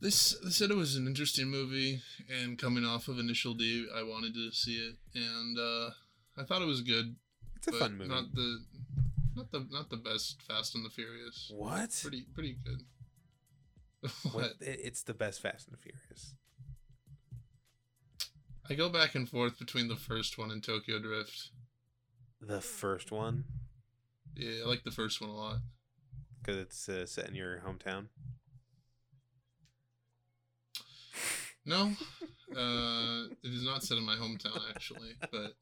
[0.00, 4.02] This they said it was an interesting movie, and coming off of Initial D, I
[4.04, 5.90] wanted to see it, and uh,
[6.36, 7.16] I thought it was good.
[7.56, 8.10] It's a fun movie.
[8.10, 8.58] Not the,
[9.34, 11.50] not the, not the best Fast and the Furious.
[11.52, 11.98] what?
[12.00, 12.82] Pretty, pretty good.
[14.22, 14.34] What?
[14.34, 14.52] what?
[14.60, 16.34] It's the best Fast and the Furious.
[18.70, 21.50] I go back and forth between the first one and Tokyo Drift.
[22.40, 23.44] The first one,
[24.38, 25.58] Yeah, I like the first one a lot.
[26.40, 28.06] because it's uh, set in your hometown.
[31.66, 31.92] No,
[32.56, 35.52] uh, it is not set in my hometown actually, but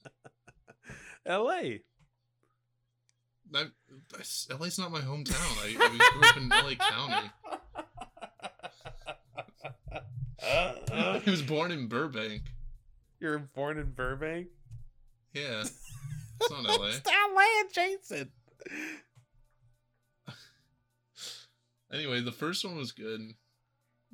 [1.27, 1.83] L.A.
[3.51, 3.73] that,
[4.13, 5.35] that's- LA's not my hometown.
[5.65, 7.31] I, I grew up in LA County.
[10.93, 12.43] I was born in Burbank.
[13.19, 14.49] You're born in Burbank.
[15.33, 15.63] Yeah,
[16.41, 16.87] it's not LA.
[16.87, 17.67] it's L.A.
[17.69, 18.31] adjacent.
[21.93, 23.21] Anyway, the first one was good.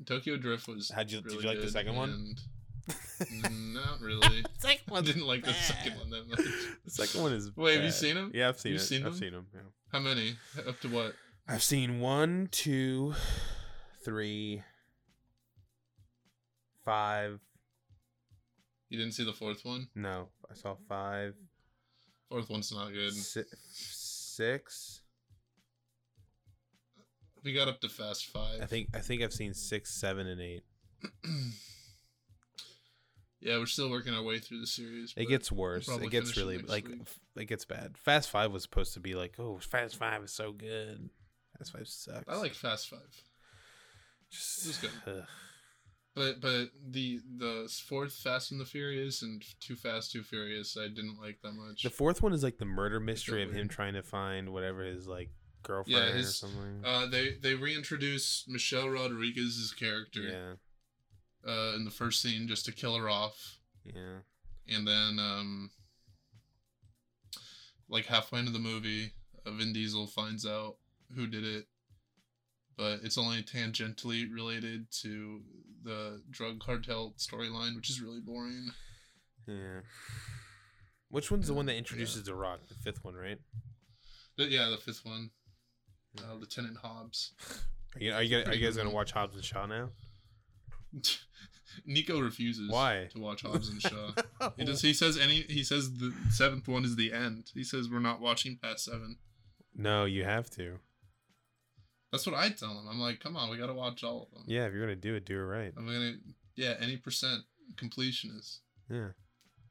[0.04, 0.90] Tokyo Drift was.
[0.94, 2.34] How'd you- did you like the second one?
[3.74, 4.44] Not really.
[4.58, 6.40] second I didn't like the second one that much.
[6.84, 7.50] The second one is.
[7.56, 8.30] Wait, have you seen seen 'em?
[8.34, 8.84] Yeah, I've seen You've it.
[8.84, 9.20] seen I've them?
[9.20, 9.46] seen them.
[9.54, 9.60] Yeah.
[9.90, 10.36] How many?
[10.66, 11.14] Up to what?
[11.48, 13.14] I've seen one, two,
[14.04, 14.62] three,
[16.84, 17.40] five.
[18.90, 19.88] You didn't see the fourth one?
[19.94, 21.34] No, I saw five,
[22.28, 23.14] Fourth one's not good.
[23.14, 23.42] si-
[24.36, 25.02] six.
[27.44, 28.60] We got up to Fast Five.
[28.62, 30.62] I think I think I've seen six, seven, and eight.
[33.40, 35.12] yeah, we're still working our way through the series.
[35.16, 35.86] It gets worse.
[35.86, 37.08] probably It gets really like week.
[37.36, 37.98] it gets bad.
[37.98, 41.10] Fast Five was supposed to be like, oh, Fast Five is so good.
[41.58, 42.24] Fast Five sucks.
[42.28, 43.00] I like Fast Five,
[44.30, 44.90] Just, it was good.
[45.06, 45.24] ugh.
[46.14, 50.88] But but the the fourth Fast and the Furious and Too Fast Too Furious I
[50.88, 51.82] didn't like that much.
[51.82, 55.06] The fourth one is like the murder mystery of him trying to find whatever his
[55.06, 55.30] like
[55.62, 56.82] girlfriend or his- something.
[56.84, 62.72] uh, they they reintroduced Michelle Rodriguez's character yeah, uh, in the first scene just to
[62.72, 64.18] kill her off, yeah.
[64.68, 65.70] and then um,
[67.88, 69.12] like halfway into the movie,
[69.46, 70.76] uh, Vin Diesel finds out
[71.14, 71.66] who did it,
[72.76, 75.40] but it's only tangentially related to
[75.82, 78.70] the drug cartel storyline, which is really boring.
[79.46, 79.80] Yeah.
[81.08, 81.78] Which one's the one that Yeah.
[81.78, 82.68] introduces the Rock?
[82.68, 83.38] The fifth one, right?
[84.36, 85.30] But yeah, the fifth one,
[86.24, 87.32] uh, Lieutenant Hobbs.
[87.94, 89.90] Are you are you, are you guys gonna watch Hobbs and Shaw now?
[91.86, 92.70] Nico refuses.
[92.70, 93.08] Why?
[93.12, 94.12] to watch Hobbs and Shaw?
[94.56, 94.82] He does.
[94.82, 95.42] He says any.
[95.42, 97.50] He says the seventh one is the end.
[97.54, 99.16] He says we're not watching past seven.
[99.74, 100.78] No, you have to.
[102.12, 102.86] That's what I tell them.
[102.88, 104.44] I'm like, come on, we gotta watch all of them.
[104.46, 105.72] Yeah, if you're gonna do it, do it right.
[105.76, 106.12] I'm gonna.
[106.54, 107.40] Yeah, any percent
[107.76, 108.60] completion is.
[108.90, 109.08] Yeah,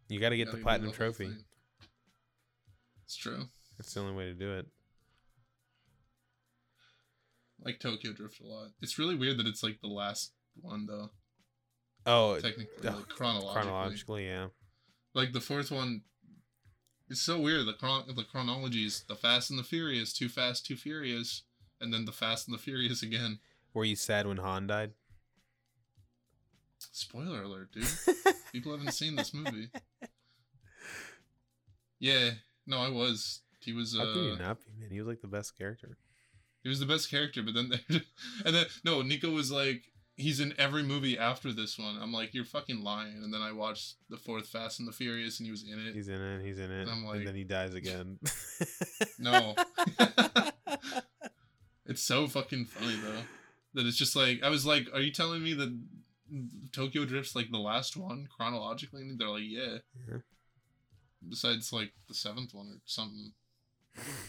[0.10, 1.28] you got to get gotta the platinum trophy.
[1.28, 1.44] thing.
[3.06, 3.44] It's true.
[3.78, 4.66] That's the only way to do it.
[7.60, 8.70] I like Tokyo Drift a lot.
[8.82, 11.12] It's really weird that it's like the last one though.
[12.08, 13.54] Oh, Technically, uh, like, chronologically.
[13.54, 14.48] chronologically, yeah.
[15.14, 16.02] Like the fourth one.
[17.10, 17.68] It's so weird.
[17.68, 21.44] The chron- the chronology is the Fast and the Furious, Too Fast, Too Furious,
[21.82, 23.40] and then the Fast and the Furious again.
[23.74, 24.92] Were you sad when Han died?
[26.92, 27.88] Spoiler alert, dude.
[28.52, 29.70] People haven't seen this movie.
[32.00, 32.32] Yeah,
[32.66, 33.42] no, I was.
[33.62, 33.96] He was.
[33.96, 34.90] How could you Uh, not be, man?
[34.92, 35.98] He was like the best character.
[36.64, 37.72] he was the best character, but then,
[38.46, 39.84] and then no, Nico was like,
[40.16, 41.98] he's in every movie after this one.
[42.02, 43.22] I'm like, you're fucking lying.
[43.24, 45.94] And then I watched the fourth Fast and the Furious, and he was in it.
[45.94, 46.44] He's in it.
[46.44, 46.82] He's in it.
[46.82, 48.18] And I'm like- and then he dies again.
[49.20, 49.56] No.
[51.92, 53.22] It's so fucking funny though.
[53.74, 55.78] That it's just like I was like, are you telling me that
[56.72, 59.02] Tokyo Drift's like the last one chronologically?
[59.04, 59.78] And they're like, yeah.
[60.10, 60.18] Yeah.
[61.28, 63.34] Besides like the seventh one or something.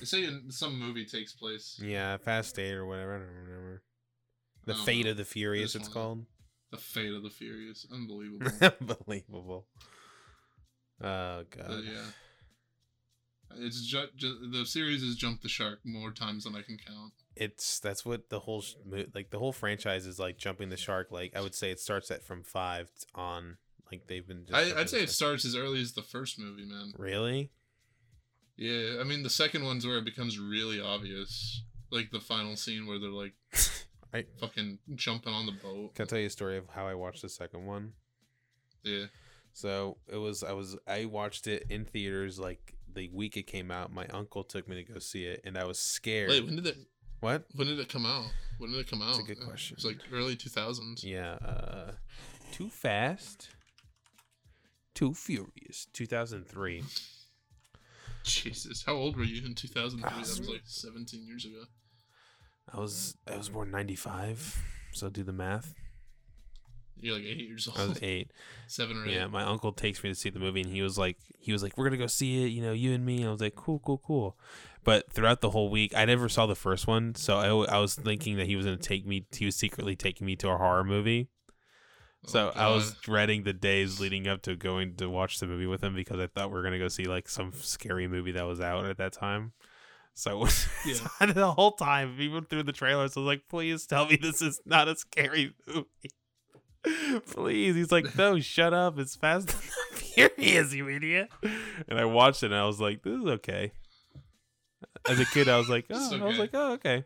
[0.01, 1.81] They say in some movie takes place.
[1.83, 3.15] yeah, Fast Eight or whatever.
[3.15, 3.83] I don't remember.
[4.67, 5.13] The don't Fate know.
[5.13, 5.73] of the Furious.
[5.73, 6.03] This It's one.
[6.05, 6.27] called.
[6.73, 7.87] The Fate of the Furious.
[7.93, 8.51] Unbelievable.
[8.81, 9.67] Unbelievable.
[11.01, 11.67] Oh god.
[11.69, 12.05] but yeah.
[13.59, 17.13] It's ju- ju- the series has jumped the shark more times than I can count.
[17.37, 18.75] It's that's what the whole sh-
[19.15, 21.11] like the whole franchise is like jumping the shark.
[21.11, 23.57] Like I would say it starts at from five on.
[23.91, 24.45] Like they've been.
[24.47, 26.93] Just I, I'd say it starts as early as the first movie, man.
[26.99, 27.51] Really?
[28.57, 32.87] Yeah, I mean the second one's where it becomes really obvious, like the final scene
[32.87, 33.35] where they're like
[34.15, 35.95] I- fucking jumping on the boat.
[35.95, 37.93] Can I tell you a story of how I watched the second one?
[38.83, 39.07] Yeah,
[39.53, 43.71] So it was I was I watched it in theaters like the week it came
[43.71, 43.93] out.
[43.93, 46.31] My uncle took me to go see it, and I was scared.
[46.31, 46.77] wait, when did it?
[47.23, 47.45] What?
[47.55, 48.27] When did it come out?
[48.59, 49.07] When did it come out?
[49.17, 49.75] That's a good question.
[49.77, 51.03] It's like early two thousands.
[51.03, 51.37] Yeah.
[51.45, 51.93] Uh,
[52.53, 53.49] too fast.
[54.95, 55.87] Too furious.
[55.95, 56.83] Two thousand three.
[58.25, 60.11] Jesus, how old were you in two thousand three?
[60.11, 61.65] That was Ah, like seventeen years ago.
[62.73, 64.63] I was I was born ninety five.
[64.93, 65.75] So do the math.
[67.01, 67.79] You're like eight years old.
[67.81, 68.31] I was eight.
[68.69, 69.15] seven or eight.
[69.15, 71.63] Yeah, my uncle takes me to see the movie, and he was like, he was
[71.63, 73.27] like, we're gonna go see it, you know, you and me.
[73.27, 74.37] I was like, cool, cool, cool.
[74.85, 77.95] But throughout the whole week, I never saw the first one, so I, I was
[77.95, 79.27] thinking that he was gonna take me.
[79.33, 81.29] He was secretly taking me to a horror movie.
[82.25, 85.67] Oh, So I was dreading the days leading up to going to watch the movie
[85.67, 88.45] with him because I thought we were gonna go see like some scary movie that
[88.45, 89.53] was out at that time.
[90.15, 90.47] So
[90.87, 91.27] Yeah.
[91.33, 94.61] the whole time, even through the trailers, I was like, "Please tell me this is
[94.67, 95.87] not a scary movie."
[97.31, 98.99] Please, he's like, "No, shut up!
[98.99, 101.29] It's Fast and the Furious, you idiot!"
[101.89, 103.71] And I watched it, and I was like, "This is okay."
[105.09, 107.05] As a kid, I was like, "Oh, I was like, oh, okay."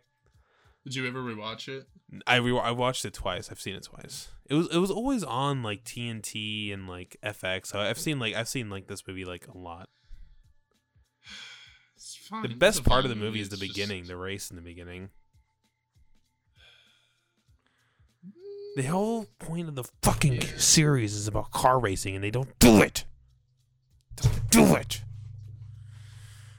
[0.84, 1.86] Did you ever rewatch it?
[2.26, 3.50] I re- I watched it twice.
[3.50, 4.28] I've seen it twice.
[4.48, 7.66] It was it was always on like TNT and like FX.
[7.66, 9.88] So I've seen like I've seen like this movie like a lot.
[12.42, 14.62] The best part of the movie is the It's just- beginning, the race in the
[14.62, 15.10] beginning.
[18.76, 20.46] The whole point of the fucking Yeah.
[20.58, 23.04] series is about car racing, and they don't do it.
[24.16, 25.00] Don't do it.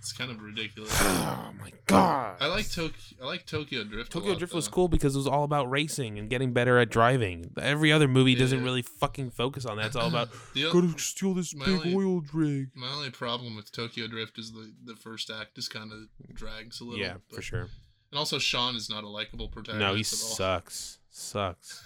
[0.10, 0.92] It's kind of ridiculous.
[1.02, 2.38] Oh my god.
[2.40, 2.94] I like Tokyo.
[3.22, 4.10] I like Tokyo Drift.
[4.10, 6.78] a Tokyo lot, Drift was cool because it was all about racing and getting better
[6.78, 7.52] at driving.
[7.60, 9.88] Every other movie doesn't really fucking focus on that.
[9.88, 12.70] It's all about The o- gotta steal this my big only- oil rig.
[12.76, 16.00] My only problem with Tokyo Drift is the the first act just kind of
[16.34, 17.00] drags a little.
[17.00, 17.70] Yeah, but- for sure.
[18.12, 19.80] And also, Sean is not a likable protagonist.
[19.82, 20.36] No, he at all.
[20.36, 21.00] sucks.
[21.10, 21.86] Sucks.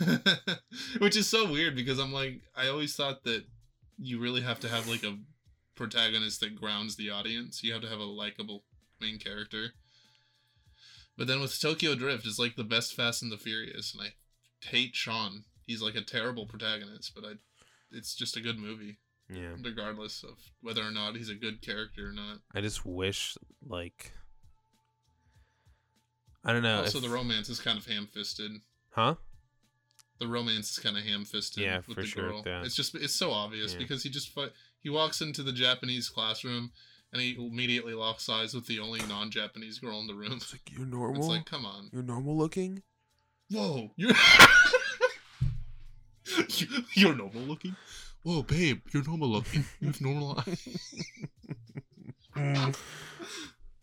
[1.00, 3.44] Which is so weird because I'm like, I always thought that
[3.98, 5.18] you really have to have like a
[5.82, 7.64] protagonist that grounds the audience.
[7.64, 8.64] You have to have a likable
[9.00, 9.74] main character.
[11.18, 14.14] But then with Tokyo Drift, it's like the best Fast and the Furious, and I
[14.68, 15.44] hate Sean.
[15.66, 17.32] He's like a terrible protagonist, but I,
[17.92, 18.98] it's just a good movie,
[19.30, 19.56] Yeah.
[19.64, 22.40] regardless of whether or not he's a good character or not.
[22.56, 23.36] I just wish
[23.68, 24.14] like
[26.44, 26.80] I don't know.
[26.80, 28.52] also, if- the romance is kind of ham-fisted.
[28.92, 29.16] Huh?
[30.20, 32.44] the romance is kind of ham-fisted Yeah, with for the sure, girl.
[32.46, 32.64] yeah.
[32.64, 33.80] It's just it's so obvious Yeah.
[33.80, 34.52] because he just fu-
[34.82, 36.72] he walks into the Japanese classroom
[37.14, 40.34] and he immediately locks eyes with the only non-Japanese girl in the room.
[40.34, 41.20] It's like you're normal.
[41.22, 42.82] It's like, come on, you're normal looking.
[43.50, 44.12] whoa, you're
[46.58, 47.76] You- you're normal looking.
[48.24, 49.66] Whoa, babe, you're normal looking.
[49.80, 50.96] You have normal eyes.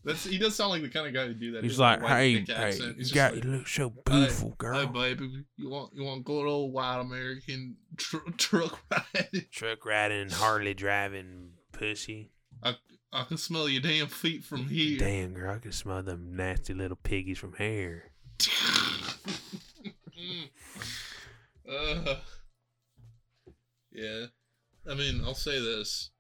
[0.09, 1.63] That's he does sound like the kind of guy to do that.
[1.63, 2.89] He He's has like, hey, hey, accent.
[2.93, 4.79] you He's got like, you look so beautiful, Hey, girl.
[4.81, 9.47] Hey, baby, you want you want good old white American tr- truck ride?
[9.53, 12.31] Truck riding, Harley driving, pussy.
[12.63, 12.77] I
[13.13, 14.99] I can smell your damn feet from here.
[14.99, 18.11] Damn, girl, I can smell them nasty little piggies from here.
[21.71, 22.17] Uh,
[23.93, 24.25] yeah,
[24.91, 26.11] I mean, I'll say this: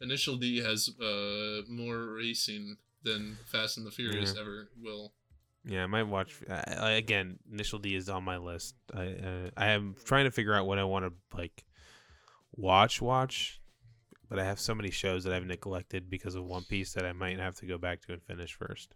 [0.00, 5.12] Initial D has uh more racing than Fast and the Furious ever will.
[5.64, 6.34] Yeah, I might watch.
[6.48, 8.74] Uh, again, Initial D is on my list.
[8.92, 11.64] I uh, I am trying to figure out what I want to like
[12.52, 13.00] watch.
[13.00, 13.60] Watch,
[14.28, 17.12] but I have so many shows that I've neglected because of One Piece that I
[17.12, 18.94] might have to go back to and finish first.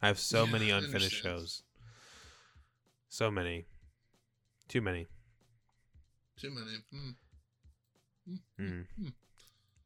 [0.00, 1.62] I have so Yeah, many unfinished shows.
[3.08, 3.66] So many,
[4.68, 5.08] too many.
[6.38, 6.76] Too many.
[6.92, 7.10] Hmm.
[8.60, 8.86] Mm.
[8.96, 9.08] Hmm.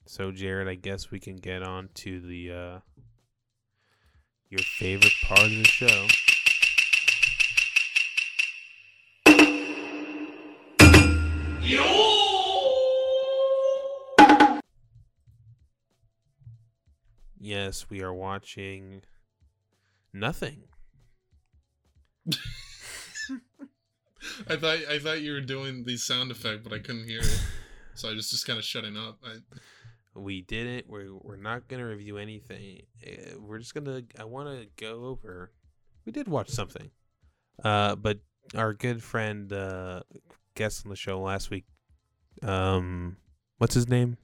[0.07, 2.79] So Jared, I guess we can get on to the uh
[4.51, 6.07] your favorite part of the show.
[17.39, 19.03] Yes, we are watching
[20.13, 20.63] nothing.
[24.49, 27.41] I thought I thought you were doing the sound effect, but I couldn't hear it,
[27.95, 29.19] so I was just kind of shutting up.
[29.23, 29.37] I,
[30.15, 30.89] We didn't.
[30.89, 32.83] We're we're not gonna review anything.
[33.07, 34.03] Uh, We're just gonna.
[34.19, 35.51] I want to go over.
[36.05, 36.91] We did watch something,
[37.65, 38.21] uh, but
[38.55, 40.03] our good friend, uh,
[40.55, 41.65] guest on the show last week,
[42.43, 43.17] um,
[43.59, 44.17] what's his name?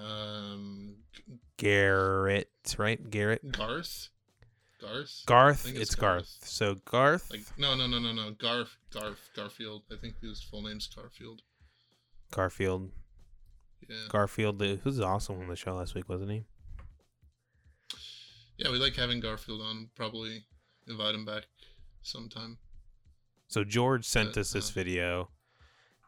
[0.00, 0.96] um,
[1.56, 3.10] Garrett, right?
[3.10, 3.50] Garrett.
[3.52, 4.08] Garth,
[4.80, 5.66] Garth, Garth.
[5.68, 6.38] It's, it's Garth.
[6.40, 6.48] Garth.
[6.48, 7.30] So Garth.
[7.30, 9.82] like no, no, no, no, no, Garth, Garth, Garfield.
[9.90, 11.42] I think his full name's Garfield.
[12.30, 12.90] Garfield.
[13.88, 14.60] Yeah, Garfield.
[14.60, 16.44] Who's awesome on the show last week, wasn't he?
[18.58, 19.90] yeah, we like having Garfield on.
[19.94, 20.44] Probably
[20.88, 21.44] invite him back
[22.02, 22.58] sometime.
[23.48, 24.72] So George sent Uh, us this uh.
[24.72, 25.30] video,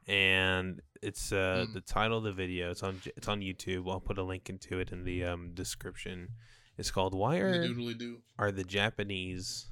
[0.06, 1.74] and it's uh Mm.
[1.74, 2.70] the title of the video.
[2.70, 3.88] It's on it's on YouTube.
[3.90, 6.30] I'll put a link into it in the um description.
[6.78, 8.22] It's called "Why Are do.
[8.38, 9.68] Are the Japanese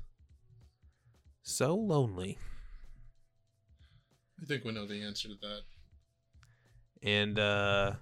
[1.43, 2.39] So Lonely?"
[4.43, 5.63] I think we know the answer to that.
[7.03, 7.93] And uh,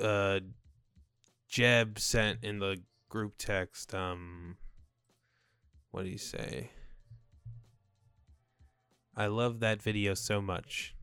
[0.00, 0.40] uh,
[1.48, 3.94] Jeb sent in the group text.
[3.94, 4.56] Um,
[5.90, 6.70] what do you say?
[9.14, 10.94] I love that video so much,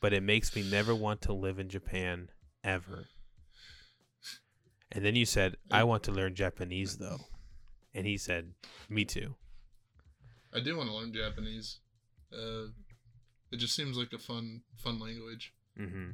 [0.00, 2.30] but it makes me never want to live in Japan
[2.64, 3.06] ever.
[4.90, 7.20] And then you said, I want to learn Japanese though.
[7.94, 8.54] And he said,
[8.88, 9.36] Me too.
[10.52, 11.78] I do want to learn Japanese.
[12.32, 12.68] Uh,
[13.50, 15.52] it just seems like a fun, fun language.
[15.76, 16.10] hmm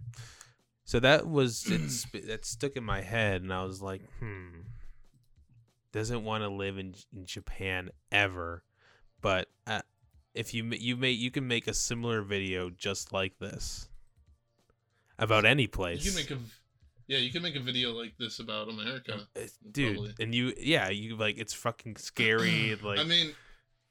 [0.85, 4.61] So that was it's that stuck in my head, and I was like, hmm,
[5.93, 8.63] doesn't want to live in, in Japan ever,
[9.21, 9.83] but uh,
[10.35, 13.89] if you you may you can make a similar video just like this
[15.19, 16.39] about any place, You can make a,
[17.07, 19.27] yeah, you can make a video like this about America.
[19.71, 20.15] Dude, probably.
[20.21, 22.77] and you yeah you like it's fucking scary.
[22.83, 23.33] like I mean,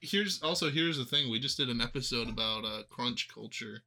[0.03, 1.31] here's also here's the thing.
[1.31, 3.83] We just did an episode about uh, crunch culture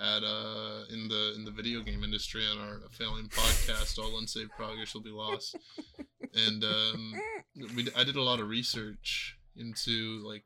[0.00, 3.98] at uh in the in the video game industry on our failing podcast.
[3.98, 5.56] All unsaved progress will be lost.
[6.34, 7.14] And um,
[7.76, 10.44] we I did a lot of research into like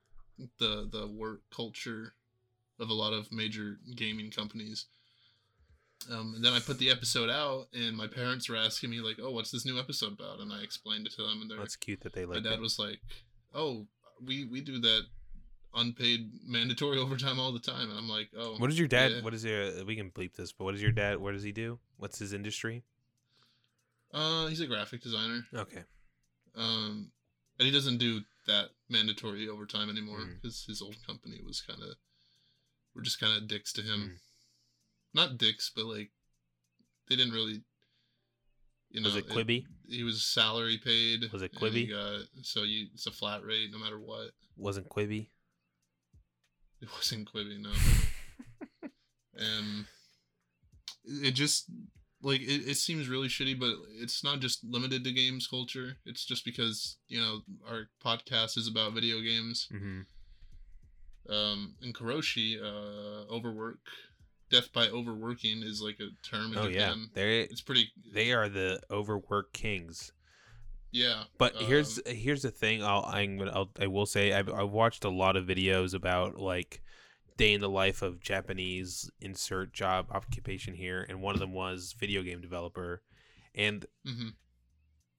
[0.59, 2.15] the the work culture
[2.79, 4.87] of a lot of major gaming companies.
[6.11, 9.19] Um, and then I put the episode out, and my parents were asking me like,
[9.23, 11.77] "Oh, what's this new episode about?" And I explained it to them, and they're that's
[11.77, 12.43] cute that they like.
[12.43, 12.61] my dad it.
[12.61, 12.99] was like,
[13.55, 13.87] "Oh,
[14.27, 15.03] we we do that
[15.75, 19.13] unpaid mandatory overtime all the time," and I'm like, "Oh, What is your dad?
[19.13, 19.21] yeah.
[19.23, 19.85] What is your?
[19.85, 21.19] We can bleep this, but what is your dad?
[21.19, 21.79] What does he do?
[21.97, 22.83] What's his industry?
[24.13, 25.47] Uh, he's a graphic designer.
[25.55, 25.85] Okay.
[26.55, 27.11] Um,
[27.59, 30.35] and he doesn't do that mandatory overtime anymore Mm.
[30.35, 31.97] because his old company was kind of,
[32.95, 34.13] we're just kind of dicks to him.
[34.15, 34.19] Mm.
[35.15, 36.11] Not dicks, but like,
[37.09, 37.63] they didn't really.
[38.93, 39.65] You know, Was it Quibi?
[39.89, 41.33] he was salary paid.
[41.33, 41.91] Was it and he Quibi?
[41.91, 44.31] got- so you, it's a flat rate no matter what.
[44.57, 45.29] Wasn't Quibi?
[46.81, 47.71] It wasn't Quibi, no.
[49.37, 49.87] and
[51.05, 51.71] it just
[52.23, 56.25] like it, it seems really shitty but it's not just limited to games culture it's
[56.25, 61.33] just because you know our podcast is about video games Mm-hmm.
[61.33, 63.79] um in karoshi uh overwork
[64.53, 68.49] death by overworking is like a term in Oh yeah, they it's pretty they are
[68.49, 70.13] the overworked kings.
[70.93, 72.83] yeah But here's um, here's the thing.
[72.85, 76.37] I'll I'm gonna I'll, I will say I've I've watched a lot of videos about
[76.39, 76.83] like
[77.37, 81.95] day in the life of Japanese insert job occupation here, and one of them was
[81.99, 83.03] video game developer,
[83.55, 84.43] and hmm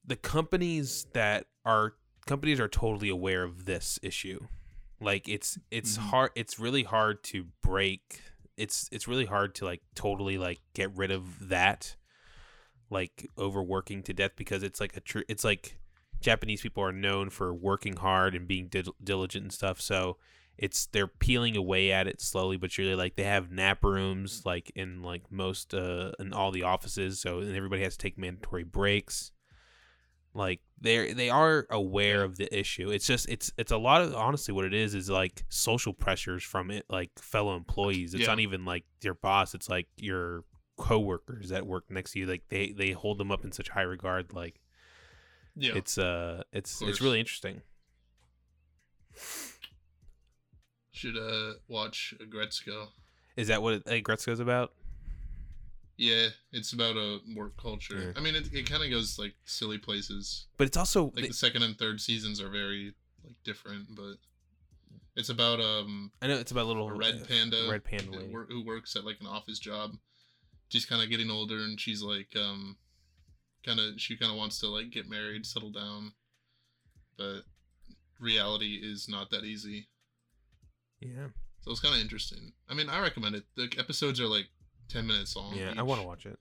[0.06, 1.94] the companies that are
[2.26, 4.48] companies are totally aware of this issue.
[5.00, 6.10] Like it's it's Mhm.
[6.10, 8.22] hard it's really hard to break
[8.58, 11.96] it's it's really hard to like totally like get rid of that
[12.90, 15.78] like overworking to death because it's like a tr- it's like
[16.22, 20.18] Japanese people are known for working hard and being dil- diligent and stuff so
[20.58, 24.72] it's they're peeling away at it slowly but surely like they have nap rooms like
[24.76, 28.64] in like most uh in all the offices so and everybody has to take mandatory
[28.64, 29.32] breaks
[30.34, 32.90] like they they are aware of the issue.
[32.90, 36.44] It's just it's it's a lot of honestly what it is is like social pressures
[36.44, 38.14] from it like fellow employees.
[38.14, 38.28] It's Yeah.
[38.28, 39.54] not even like your boss.
[39.54, 40.44] It's like your
[40.78, 42.26] coworkers that work next to you.
[42.26, 44.34] Like they they hold them up in such high regard.
[44.34, 44.60] Like
[45.56, 45.74] Yeah.
[45.76, 47.62] it's uh it's it's really interesting.
[50.92, 52.88] Should uh watch Aggretsuko.
[53.36, 54.74] is that what it, uh, Aggretsuko's about
[55.98, 58.00] Yeah, it's about a work culture.
[58.08, 58.12] Yeah.
[58.16, 60.48] I mean, it, it kind of goes like silly places.
[60.58, 64.16] but it's also Like the second and third seasons are very like different, but
[65.16, 68.18] it's about um I know it's about little a red uh, panda, red panda who,
[68.18, 68.34] lady.
[68.50, 69.92] who works at like an office job.
[70.70, 72.78] She's kind of getting older, and she's like um
[73.64, 76.14] kind of she kind of wants to like get married, settle down,
[77.18, 77.42] but
[78.20, 79.88] reality is not that easy.
[81.00, 81.28] yeah
[81.62, 82.54] So it's kind of interesting.
[82.68, 83.44] I mean, I recommend it.
[83.56, 84.48] The episodes are like
[84.94, 85.56] ten minutes long.
[85.56, 86.40] yeah I want to watch it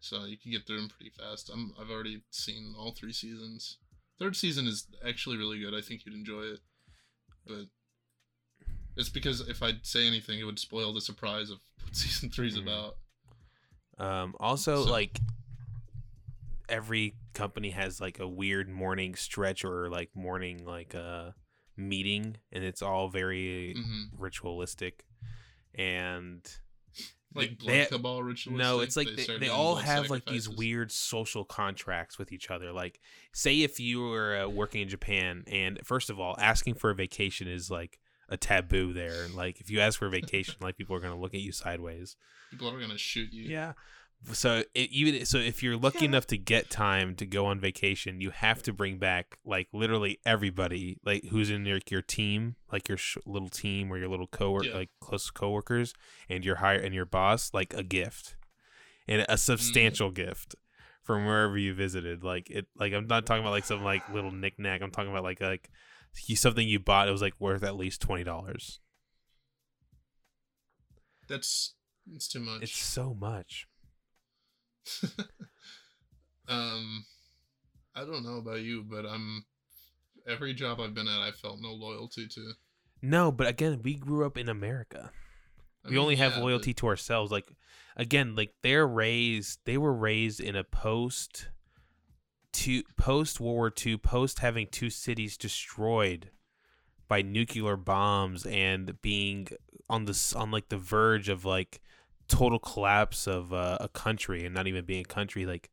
[0.00, 1.50] so you can get through them pretty fast.
[1.52, 3.76] I'm I've already seen all three seasons.
[4.18, 5.74] Third season is actually really good.
[5.74, 6.60] I think you'd enjoy it,
[7.46, 7.66] but
[8.96, 12.56] it's because if I'd say anything, it would spoil the surprise of what season three's
[12.56, 12.62] Mhm.
[12.62, 12.96] about.
[13.98, 15.20] Um, also, So- like
[16.68, 21.32] every company has like a weird morning stretch or like morning like uh
[21.76, 25.04] meeting, and it's all very hmm ritualistic.
[25.74, 26.42] And
[27.34, 28.52] Like they- blood they- cabal ritualistic.
[28.52, 32.50] no, it's like they, start they all have like these weird social contracts with each
[32.50, 32.72] other.
[32.72, 33.00] Like,
[33.32, 36.94] say if you were uh, working in Japan, and first of all, asking for a
[36.94, 39.28] vacation is like a taboo there.
[39.34, 42.16] Like, if you ask for a vacation, like people are gonna look at you sideways.
[42.50, 43.44] People are gonna shoot you.
[43.44, 43.74] Yeah.
[44.32, 48.20] So it, even so, if you're lucky enough to get time to go on vacation,
[48.20, 52.88] you have to bring back like literally everybody, like who's in your your team, like
[52.88, 54.74] your sh- little team or your little coworker, Yeah.
[54.74, 55.94] like close coworkers,
[56.28, 58.36] and your hire and your boss, like a gift,
[59.08, 59.38] and a mm.
[59.38, 60.54] substantial gift
[61.02, 62.22] from wherever you visited.
[62.22, 64.82] Like it, like I'm not talking about like some like little knickknack.
[64.82, 65.70] I'm talking about like like
[66.26, 67.08] you, something you bought.
[67.08, 68.80] It was like worth at least twenty dollars.
[71.26, 71.74] That's
[72.14, 72.62] it's too much.
[72.62, 73.66] It's so much.
[76.48, 77.04] um,
[77.94, 79.44] I don't know about you, but I'm
[80.28, 82.52] every job I've been at, I felt no loyalty to.
[83.02, 85.10] No, but again, we grew up in America.
[85.84, 87.50] I we mean, only have yeah, but- loyalty to ourselves like
[87.96, 91.48] again like they're raised they were raised in a post
[92.52, 96.30] to post world war ii post having two cities destroyed
[97.08, 99.48] by nuclear bombs and being
[99.88, 101.80] on this on like the verge of like
[102.30, 105.68] total collapse of uh, a country and not even being a country like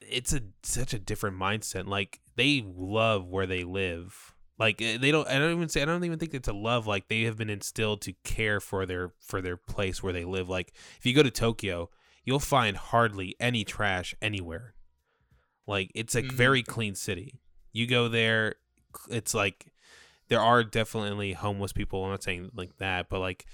[0.00, 5.10] it's a such a different mindset like they love where they live like eh, they
[5.10, 7.36] don't i don't even say i don't even think it's a love like they have
[7.36, 11.14] been instilled to care for their for their place where they live like if you
[11.14, 11.88] go to tokyo
[12.24, 14.74] you'll find hardly any trash anywhere
[15.66, 16.32] like it's a Mhm.
[16.32, 17.40] very clean city
[17.72, 18.56] you go there
[19.08, 19.66] it's like
[20.28, 23.44] there are definitely homeless people i'm not saying like that but like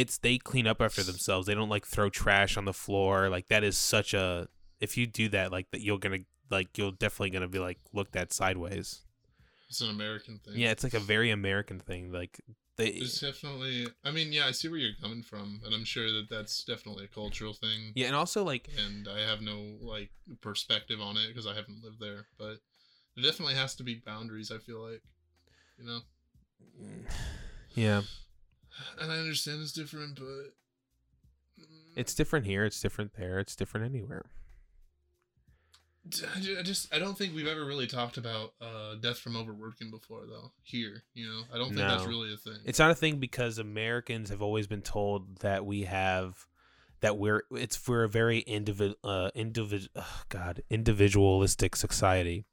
[0.00, 3.46] it's they clean up after themselves they don't like throw trash on the floor like
[3.48, 4.48] that is such a
[4.80, 6.18] if you do that like that you're gonna
[6.50, 9.02] like you're definitely gonna be like looked at sideways
[9.68, 10.54] It's an American thing.
[10.56, 12.12] yeah, it's like a very American thing.
[12.12, 12.40] Like
[12.76, 13.86] they, It's definitely.
[14.04, 17.04] I mean, yeah, I see where you're coming from, and I'm sure that that's definitely
[17.04, 17.92] a cultural thing.
[17.94, 21.82] yeah, and also like And I have no like perspective on it because I haven't
[21.84, 22.56] lived there, but
[23.14, 24.50] there definitely has to be boundaries.
[24.50, 25.02] I feel like,
[25.78, 26.00] you know,
[27.74, 28.02] yeah,
[29.00, 30.52] and I understand it's different, but
[31.60, 32.64] mm, it's different here.
[32.64, 33.38] It's different there.
[33.38, 34.26] It's different anywhere.
[36.36, 40.26] I just I don't think we've ever really talked about uh, death from overworking before,
[40.28, 40.52] though.
[40.62, 42.58] Here, you know, I don't think that's really a thing.
[42.66, 46.46] It's not a thing because Americans have always been told that we have
[47.00, 49.88] that we're it's we're a very individual uh individ
[50.28, 52.44] God individualistic society.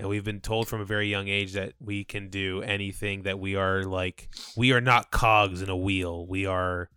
[0.00, 3.38] And we've been told from a very young age that we can do anything that
[3.38, 6.26] we are like we are not cogs in a wheel.
[6.26, 6.88] We are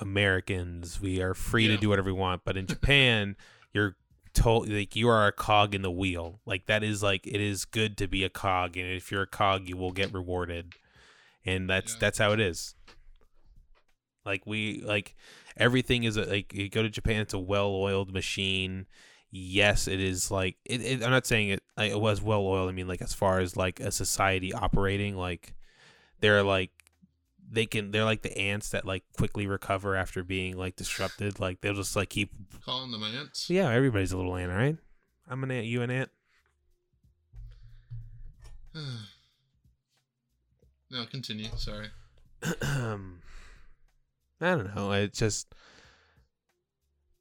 [0.00, 1.00] Americans.
[1.00, 2.42] We are free to do whatever we want.
[2.44, 3.36] But in Japan,
[3.72, 3.96] you're
[4.32, 6.40] told like you are a cog in the wheel.
[6.46, 9.26] Like that is like it is good to be a cog and if you're a
[9.26, 10.74] cog you will get rewarded.
[11.44, 11.98] and that's Yeah.
[12.00, 12.76] that's how it is.
[14.24, 15.16] Like we like
[15.56, 18.86] everything is a, like you go to Japan, it's a well-oiled machine.
[19.30, 22.68] Yes, it is like it, it, I'm not saying it like, it was well-oiled.
[22.68, 25.54] I mean, like as far as like a society operating, like
[26.20, 26.70] they're like
[27.52, 31.38] they can they're like the ants that like quickly recover after being like disrupted.
[31.40, 32.32] Like they'll just like keep
[32.64, 33.48] Calling them ants.
[33.50, 34.76] yeah, everybody's a little ant, right?
[35.28, 36.10] I'm an ant, you an ant.
[40.90, 41.48] no, continue.
[41.56, 41.88] Sorry.
[42.62, 43.20] um,
[44.40, 44.92] I don't know.
[44.92, 45.54] It's just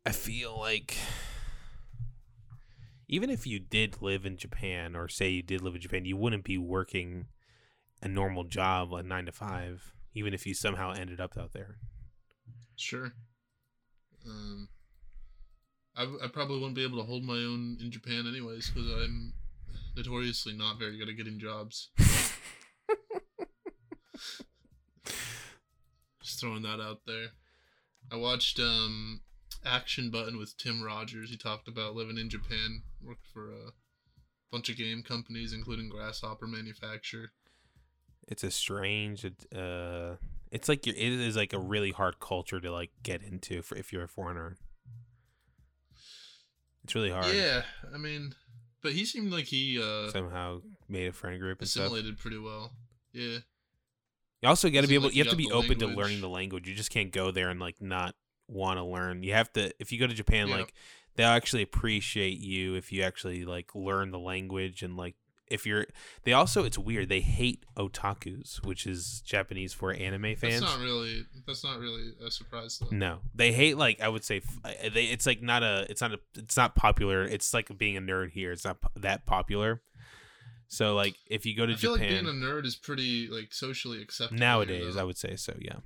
[0.05, 0.95] I feel like
[3.09, 6.15] even if you did live in Japan, or say you did live in Japan, you
[6.15, 7.25] wouldn't be working
[8.03, 11.77] a normal job, like nine to five, even if you somehow ended up out there.
[12.75, 13.11] Sure.
[14.27, 14.69] Um,
[15.95, 19.33] I, I probably wouldn't be able to hold my own in Japan anyways because I'm
[19.97, 21.89] notoriously not very good at getting jobs.
[26.21, 27.29] Just throwing that out there.
[28.11, 29.21] I watched um
[29.65, 31.29] Action Button with Tim Rogers.
[31.29, 33.71] He talked about living in Japan, worked for a
[34.51, 37.31] bunch of game companies, including Grasshopper Manufacture.
[38.27, 39.25] It's a strange.
[39.25, 40.15] Uh,
[40.51, 43.75] it's like you're, it is like a really hard culture to like get into for
[43.77, 44.57] if you're a foreigner.
[46.83, 47.33] It's really hard.
[47.33, 48.33] Yeah, I mean,
[48.81, 51.85] but he seemed like he uh Somehow made a friend group and stuff.
[51.85, 52.71] assimilated pretty well.
[53.13, 53.39] Yeah.
[54.41, 55.05] You also got to be able.
[55.05, 56.67] like you have to be open to learning the language.
[56.67, 58.15] You just can't go there and like not
[58.49, 59.23] want to learn.
[59.23, 59.71] You have to.
[59.79, 60.57] If you go to Japan, Yeah.
[60.57, 60.73] like
[61.15, 65.15] they'll actually appreciate you if you actually like learn the language and like
[65.47, 65.85] if you're.
[66.23, 67.09] They also it's weird.
[67.09, 70.61] They hate otakus, which is Japanese for anime fans.
[70.61, 71.25] That's not really.
[71.47, 72.95] That's not really a surprise though.
[72.95, 75.05] No, they hate like I would say they.
[75.05, 75.87] It's like not a.
[75.89, 76.19] It's not a.
[76.35, 77.23] It's not popular.
[77.23, 78.51] It's like being a nerd here.
[78.51, 79.81] It's not that popular.
[80.71, 83.27] So like if you go to I feel Japan like being a nerd is pretty
[83.27, 85.01] like socially acceptable nowadays, though.
[85.01, 85.55] I would say so.
[85.59, 85.77] Yeah.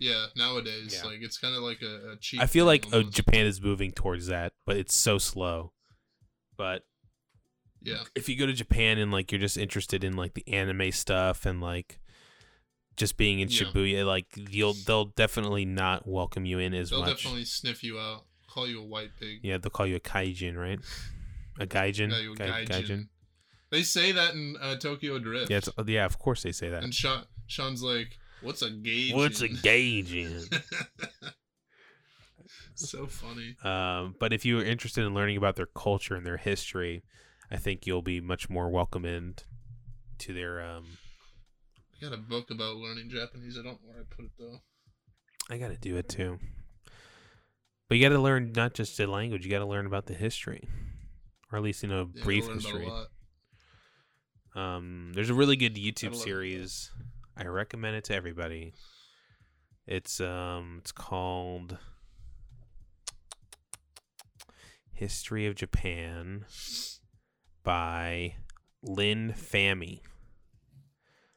[0.00, 1.08] Yeah, nowadays, Yeah.
[1.08, 2.40] like it's kind of like a, a cheap.
[2.40, 3.12] I feel like almost.
[3.14, 5.72] Japan is moving towards that, but it's so slow.
[6.56, 6.82] But
[7.82, 10.90] Yeah, if you go to Japan and like you're just interested in like the anime
[10.92, 12.00] stuff and like
[12.96, 13.62] just being in Yeah.
[13.64, 17.00] Shibuya, like you'll they'll definitely not welcome you in as well.
[17.02, 17.18] they'll much.
[17.22, 19.40] definitely sniff you out, call you a white pig.
[19.42, 20.80] Yeah, they'll call you a kaijin, right?
[21.58, 22.10] A gaijin.
[22.10, 23.08] Yeah, you a Gai- gaijin.
[23.70, 25.50] They say that in uh, Tokyo Drift.
[25.50, 26.82] Yeah, yeah, of course they say that.
[26.82, 30.62] and Sean, Sean's like, "What's a gauge?" What's a gaijin?
[32.74, 33.56] so funny.
[33.64, 37.02] um, but if you're interested in learning about their culture and their history,
[37.50, 39.34] I think you'll be much more welcome in
[40.18, 40.84] to their um,
[42.00, 43.58] I got a book about learning Japanese.
[43.58, 44.60] I don't know where I put it though.
[45.50, 46.38] I got to do it too.
[47.88, 50.14] But you got to learn not just the language, you got to learn about the
[50.14, 50.68] history,
[51.50, 52.90] or at least you know Yeah, brief history.
[54.54, 56.90] Um, there's a really good YouTube series.
[57.40, 58.74] I recommend it to everybody.
[59.86, 61.78] It's um, it's called
[64.92, 66.44] History of Japan
[67.64, 68.34] by
[68.86, 70.00] Linfamy.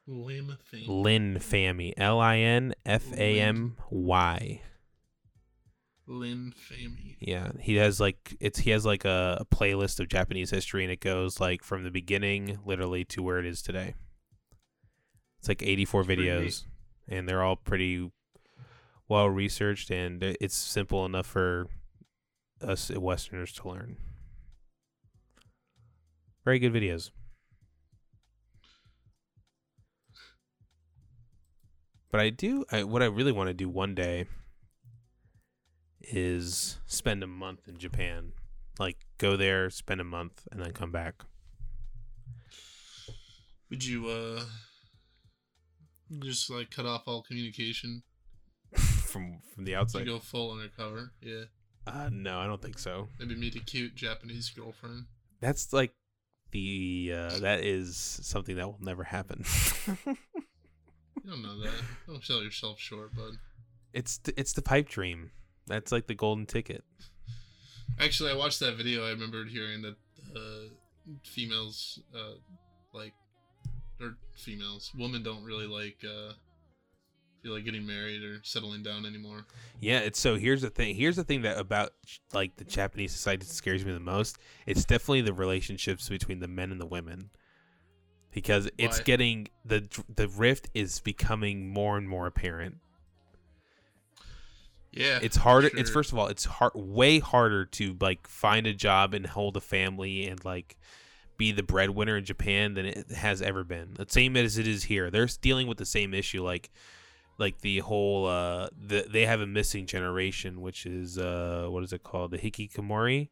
[0.05, 0.87] Lim thing.
[0.89, 1.93] Linfamy.
[1.95, 4.61] L I N F A M Y.
[6.05, 7.15] Lin Fami.
[7.21, 10.91] Yeah, he has like it's he has like a, a playlist of Japanese history, and
[10.91, 13.95] it goes like from the beginning, literally, to where it is today.
[15.43, 16.63] It's like eighty four pretty videos,
[17.09, 18.09] and they're all pretty
[19.09, 21.67] well researched, and it's simple enough for
[22.61, 23.97] us Westerners to learn.
[26.45, 27.11] Very good videos.
[32.09, 34.27] But I do I what I really want to do one day
[35.99, 38.31] is spend a month in Japan.
[38.79, 41.25] Like go there, spend a month and then come back.
[43.69, 44.43] Would you uh
[46.19, 48.03] just like cut off all communication?
[48.75, 49.99] from from the outside.
[49.99, 51.11] you go full undercover?
[51.21, 51.43] Yeah.
[51.85, 53.07] Uh no, I don't think so.
[53.19, 55.05] Maybe meet a cute Japanese girlfriend.
[55.41, 55.93] That's like
[56.51, 59.43] the uh that is something that will never happen.
[61.23, 61.71] You don't know that.
[62.07, 63.37] Don't sell yourself short, bud.
[63.93, 65.31] it's th- it's the pipe dream.
[65.67, 66.83] That's like the golden ticket.
[67.97, 69.05] Actually, I watched that video.
[69.05, 69.95] I remembered hearing that
[70.35, 70.73] uh,
[71.23, 72.33] females, uh,
[72.93, 73.13] like,
[74.03, 76.33] or females, women don't really like uh,
[77.41, 79.45] feel like getting married or settling down anymore.
[79.79, 80.95] Yeah, it's so here's the thing.
[80.95, 81.91] Here's the thing that about
[82.33, 84.37] like the Japanese society that scares me the most.
[84.65, 87.29] It's definitely the relationships between the men and the women.
[88.31, 89.03] Because it's Why?
[89.03, 92.77] getting the the rift is becoming more and more apparent.
[94.91, 95.71] Yeah, It's harder.
[95.75, 99.57] It's first of all, it's hard, way harder to like find a job and hold
[99.57, 100.77] a family and like
[101.37, 103.93] be the breadwinner in Japan than it has ever been.
[103.95, 105.09] The same as it is here.
[105.09, 106.69] They're dealing with the same issue, like
[107.37, 111.93] like the whole uh the, they have a missing generation, which is uh what is
[111.93, 113.29] it called, the hikikomori,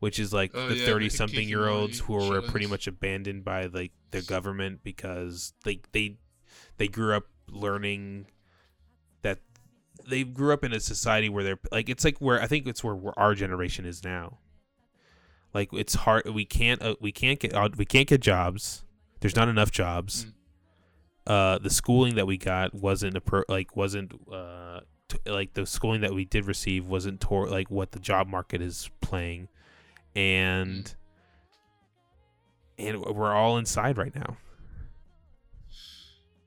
[0.00, 3.44] which is like Oh, the yeah, thirty something year olds who were pretty much abandoned
[3.44, 6.16] by like the government because they they
[6.78, 8.26] they grew up learning
[9.22, 9.38] that
[10.08, 12.82] they grew up in a society where they're like it's like where I think it's
[12.82, 14.38] where, where our generation is now.
[15.52, 18.84] Like it's hard we can't uh, we can't get uh, we can't get jobs.
[19.20, 20.26] There's not enough jobs.
[20.26, 20.32] Mm.
[21.26, 25.66] Uh, the schooling that we got wasn't a pro- like wasn't uh t- like the
[25.66, 29.48] schooling that we did receive wasn't tor- like what the job market is playing,
[30.14, 30.94] and
[32.78, 34.36] and we're all inside right now.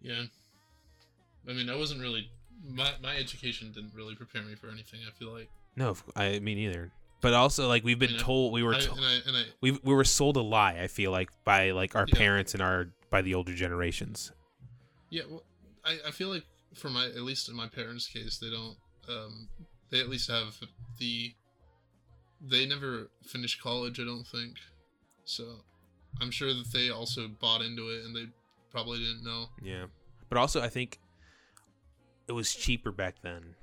[0.02, 0.24] Yeah.
[1.48, 2.30] I mean, I wasn't really
[2.68, 5.02] my my education didn't really prepare me for anything.
[5.08, 5.50] I feel like.
[5.76, 6.92] No, I mean either.
[7.24, 9.72] But also, like we've been told, we were I, told, and I and I we
[9.72, 10.78] we were sold a lie.
[10.80, 12.16] I feel like by like our Yeah.
[12.18, 14.32] parents and our by the older generations.
[15.10, 15.24] yeah.
[15.30, 15.44] Well,
[15.86, 16.44] I I feel like
[16.76, 18.78] for my at least in my parents' case, they don't.
[19.10, 19.48] Um,
[19.90, 20.56] they at least have
[21.00, 21.34] the.
[22.42, 24.00] They never finished college.
[24.02, 24.58] I don't think.
[25.24, 25.64] So,
[26.20, 28.26] I'm sure that they also bought into it, and they
[28.70, 29.46] probably didn't know.
[29.62, 29.86] Yeah,
[30.28, 31.00] but also I think
[32.28, 33.56] it was cheaper back then.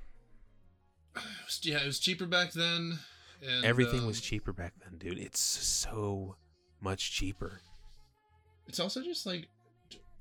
[1.61, 2.97] Yeah, it was cheaper back then.
[3.41, 5.17] And, Everything um, was cheaper back then, dude.
[5.17, 6.35] It's so
[6.79, 7.61] much cheaper.
[8.67, 9.47] It's also just like,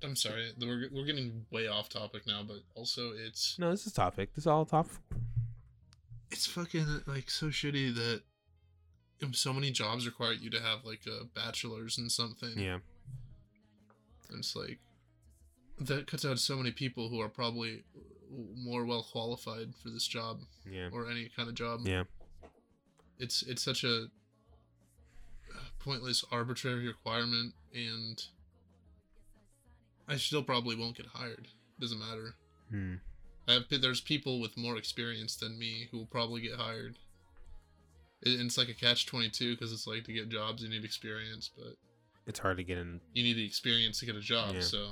[0.02, 3.92] I'm sorry, we're we're getting way off topic now, but also it's No, this is
[3.92, 4.34] topic.
[4.34, 4.92] This is all topic.
[6.30, 8.22] it's fucking like so shitty that
[9.32, 12.58] so many jobs require you to have like a bachelor's in something.
[12.58, 12.78] Yeah,
[14.30, 14.78] And it's like
[15.80, 17.84] that cuts out so many people who are probably
[18.56, 20.40] more well qualified for this job
[20.70, 21.80] yeah, or any kind of job.
[21.84, 22.04] yeah.
[23.20, 24.06] It's it's such a
[25.78, 28.22] pointless arbitrary requirement and
[30.08, 31.48] I still probably won't get hired.
[31.78, 32.34] Doesn't matter.
[32.70, 32.94] Hmm.
[33.48, 36.98] I have there's people with more experience than me who will probably get hired.
[38.22, 40.68] It, and it's like a catch twenty two because it's like to get jobs you
[40.68, 41.74] need experience, but
[42.26, 43.00] It's hard to get in.
[43.14, 44.54] you need the experience to get a job.
[44.54, 44.60] Yeah.
[44.60, 44.88] So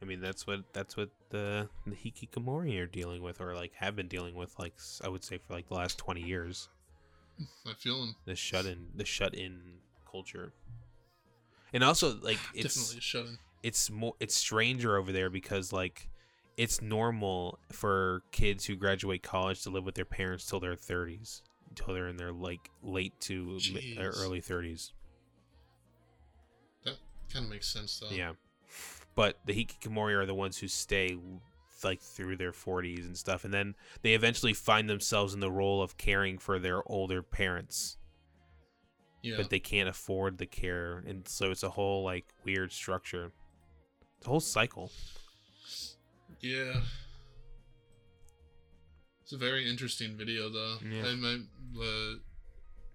[0.00, 3.96] I mean, that's what that's what the the hikikomori are dealing with, or like have
[3.96, 6.68] been dealing with, like I would say for like the last twenty years.
[7.66, 9.60] I feel them The shut in, the shut in
[10.10, 10.52] culture,
[11.72, 12.96] and also like it's
[13.62, 16.08] it's more it's stranger over there because like
[16.56, 21.42] it's normal for kids who graduate college to live with their parents till their 30s
[21.68, 24.92] until they're in their like late to mi- or uh, early 30s
[26.84, 26.94] That
[27.32, 28.14] kind of makes sense though.
[28.14, 28.32] yeah.
[29.14, 31.16] But the hikikomori are the ones who stay
[31.86, 35.80] like through their 40s and stuff and then they eventually find themselves in the role
[35.80, 37.96] of caring for their older parents
[39.22, 39.36] Yeah.
[39.38, 43.32] but they can't afford the care and so it's a whole like weird structure
[44.18, 44.90] it's a whole cycle
[46.40, 46.80] Yeah.
[49.22, 50.76] It's a very interesting video, though.
[50.88, 51.06] Yeah.
[51.06, 51.38] And my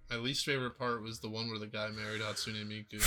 [0.09, 3.01] my least favorite part was the one where the guy married Hatsune Miku.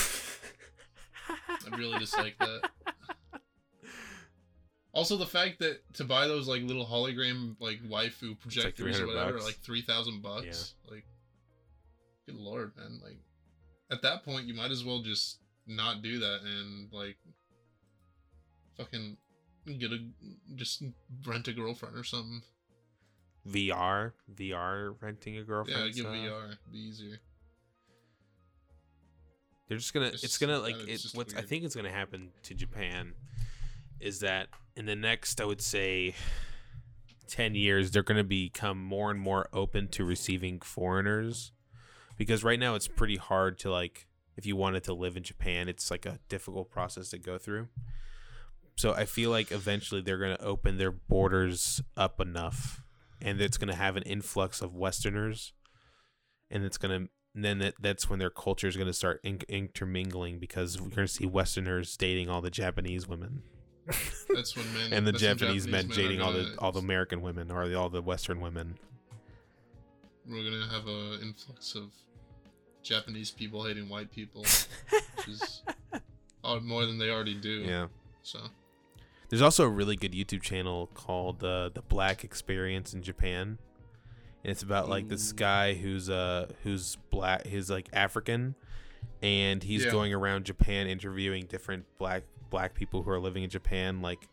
[1.72, 2.70] I really dislike that.
[4.94, 9.32] Also, the fact that to buy those like little hologram like waifu projectors or whatever,
[9.32, 9.44] bucks.
[9.44, 10.74] like three thousand bucks.
[10.88, 11.04] Like,
[12.26, 13.00] good lord, man!
[13.02, 13.18] Like,
[13.90, 17.16] at that point, you might as well just not do that and like,
[18.76, 19.16] fucking
[19.78, 19.98] get a
[20.54, 20.84] just
[21.26, 22.42] rent a girlfriend or something.
[23.48, 25.96] VR, VR renting a girlfriend.
[25.96, 26.06] yeah, give.
[26.06, 27.18] VR be easier.
[29.68, 30.06] They're just gonna.
[30.06, 31.02] It's It's, gonna like it's it.
[31.02, 33.14] just What's I think it's gonna happen to Japan
[34.04, 36.14] is that in the next, I would say,
[37.26, 41.52] ten years, they're gonna become more and more open to receiving foreigners,
[42.16, 45.68] because right now it's pretty hard to like if you wanted to live in Japan,
[45.68, 47.68] it's like a difficult process to go through.
[48.76, 52.82] So I feel like eventually they're gonna open their borders up enough,
[53.22, 55.52] and it's gonna have an influx of Westerners,
[56.50, 59.40] and it's gonna and then that, that's when their culture is going to start in-
[59.48, 63.42] intermingling because we're going to see Westerners dating all the Japanese women,
[64.34, 67.50] That's when men and the when Japanese, men dating all the all the American women
[67.50, 68.78] or the, all the Western women.
[70.28, 71.90] We're gonna have a influx of
[72.82, 75.62] Japanese people hating white people, which is
[76.62, 77.60] more than they already do.
[77.66, 77.86] Yeah.
[78.22, 78.38] So
[79.28, 83.58] There's also a really good YouTube channel called uh, the Black Experience in Japan.
[84.42, 88.54] And it's about like this guy who's uh who's black, he's like African,
[89.22, 89.90] and he's Yeah.
[89.90, 92.24] going around Japan interviewing different black
[92.54, 94.00] black people who are living in Japan.
[94.00, 94.28] Like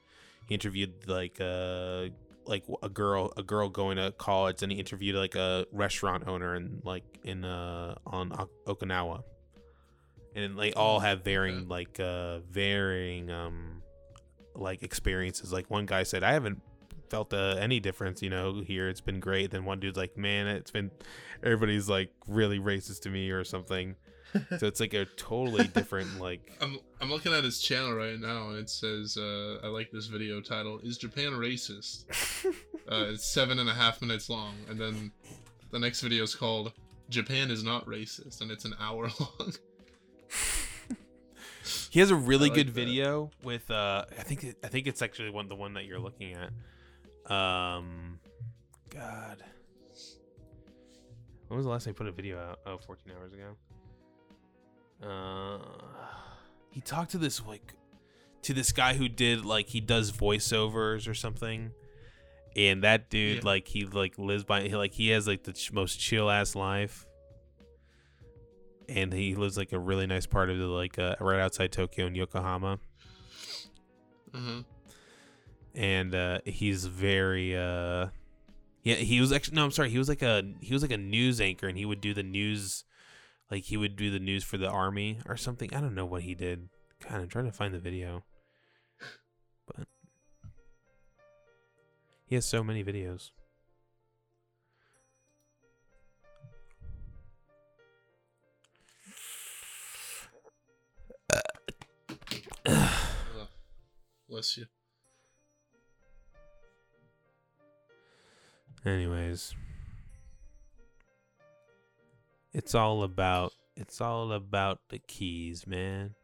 [0.48, 2.10] he interviewed like uh
[2.46, 6.54] like a girl a girl going to college, and he interviewed like a restaurant owner
[6.54, 9.24] and like in uh on Ok- Okinawa.
[10.36, 13.82] and they all have varying like uh varying um
[14.56, 15.52] like experiences.
[15.52, 16.62] Like one guy said, I haven't
[17.10, 18.88] felt uh, any difference, you know, here.
[18.88, 19.52] It's been great.
[19.52, 20.92] Then one dude's like, man, it's been
[21.44, 23.96] everybody's like really racist to me or something.
[24.58, 28.50] So it's like a totally different like I'm I'm looking at his channel right now,
[28.50, 30.80] and it says uh, I like this video title.
[30.84, 32.06] Is Japan racist?
[32.92, 35.12] uh, it's seven and a half minutes long, and then
[35.72, 36.72] the next video is called
[37.10, 39.54] Japan is not racist, and it's an hour long.
[41.90, 42.74] He has a really like good that.
[42.74, 46.00] video with uh I think it, I think it's actually one the one that you're
[46.00, 47.32] looking at.
[47.32, 48.20] Um
[48.90, 49.44] god.
[51.48, 52.60] When was the last time he put a video out?
[52.66, 53.58] Oh, 14 hours ago.
[55.04, 55.58] Uh
[56.70, 57.74] he talked to this like
[58.44, 61.72] to this guy who did like he does voiceovers or something.
[62.56, 63.42] And that dude Yeah.
[63.50, 66.56] like he like lives by he like he has like the ch- most chill ass
[66.56, 67.06] life
[68.90, 72.08] and he lives like a really nice part of the like uh, right outside Tokyo
[72.08, 72.78] in Yokohama,
[74.34, 74.64] Uh-huh.
[75.76, 78.08] and uh, he's very uh,
[78.84, 80.98] yeah he was actually no I'm sorry he was like a he was like a
[80.98, 82.84] news anchor and he would do the news
[83.52, 85.74] like he would do the news for the army or something.
[85.74, 86.70] I don't know what he did.
[87.04, 88.24] God I'm trying to find the video.
[89.68, 89.88] But
[92.26, 93.32] he has so many videos.
[104.30, 104.66] Bless you.
[108.86, 109.54] Anyways,
[112.54, 116.16] it's all about it's all about the keys, man.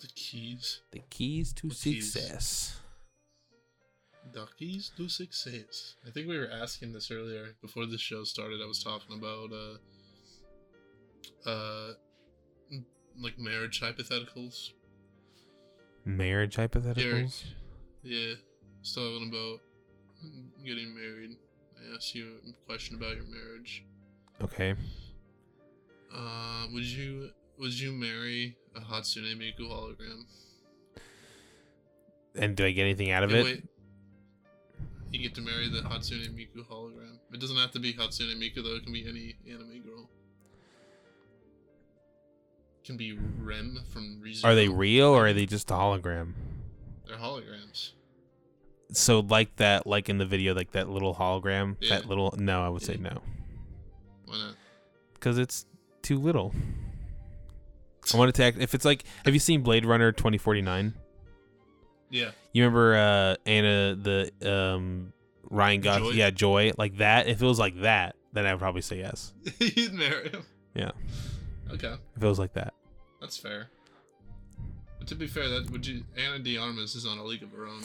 [0.00, 0.82] The keys.
[0.90, 2.12] The keys to The keys.
[2.12, 2.80] success.
[4.32, 5.94] The keys to success.
[6.06, 8.60] I think we were asking this earlier before the show started.
[8.62, 11.92] I was talking about uh, uh,
[13.20, 14.70] like marriage hypotheticals.
[16.04, 17.44] Marriage hypotheticals.
[18.02, 19.60] Yeah, I was talking about
[20.64, 21.36] getting married.
[21.78, 23.84] I asked you a question about your marriage.
[24.42, 24.74] Okay.
[26.14, 30.24] Uh, would you would you marry a Hatsune Miku hologram?
[32.36, 33.44] And do I get anything out of Hey, it?
[33.44, 33.64] wait.
[35.12, 37.18] You get to marry the Hatsune Miku hologram.
[37.32, 38.76] It doesn't have to be Hatsune Miku though.
[38.76, 40.08] It can be any anime girl.
[42.82, 44.44] It can be Rem from ReZero.
[44.44, 46.32] Are they real or are they just a hologram?
[47.06, 47.92] They're holograms.
[48.92, 51.96] So like that, like in the video, like that little hologram, Yeah.
[52.00, 52.34] that little.
[52.38, 53.22] No, I would say no,
[54.26, 54.54] Why not?
[55.14, 55.66] because it's
[56.04, 56.54] too little.
[58.12, 58.58] I want to act.
[58.60, 60.94] If it's like, have you seen Blade Runner twenty forty nine?
[62.10, 62.30] Yeah.
[62.52, 65.12] You remember uh Anna the um
[65.50, 66.16] Ryan Gosling?
[66.16, 66.72] Yeah, Joy.
[66.78, 67.26] Like that.
[67.26, 69.32] If it was like that, then I would probably say yes.
[69.58, 70.44] You'd marry him.
[70.74, 70.90] Yeah.
[71.72, 72.74] Okay, If it was like that.
[73.20, 73.68] that's fair.
[74.98, 77.52] But to be fair, that would you Ana de Armas is on a league of
[77.52, 77.80] her own.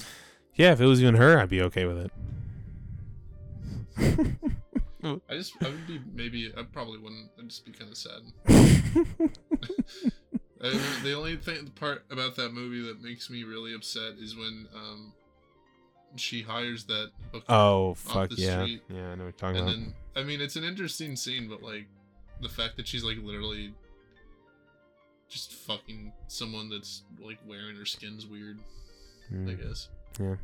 [0.56, 2.10] Yeah, if it was even her, I'd be okay with
[3.98, 4.52] it.
[5.04, 7.30] I just I would be maybe I probably wouldn't.
[7.40, 8.22] I'd just be kind of sad.
[10.62, 14.36] I, the only thing the part about that movie that makes me really upset is
[14.36, 15.14] when um
[16.16, 18.82] she hires that hooker oh fuck the yeah, street.
[18.90, 19.12] yeah.
[19.12, 19.72] I know what you're talking and about.
[19.72, 21.88] then I mean it's an interesting scene, but like
[22.42, 23.74] the fact that she's like literally
[25.30, 28.60] just fucking someone that's like wearing her skin's weird.
[29.32, 29.88] I Mm, guess
[30.20, 30.36] yeah,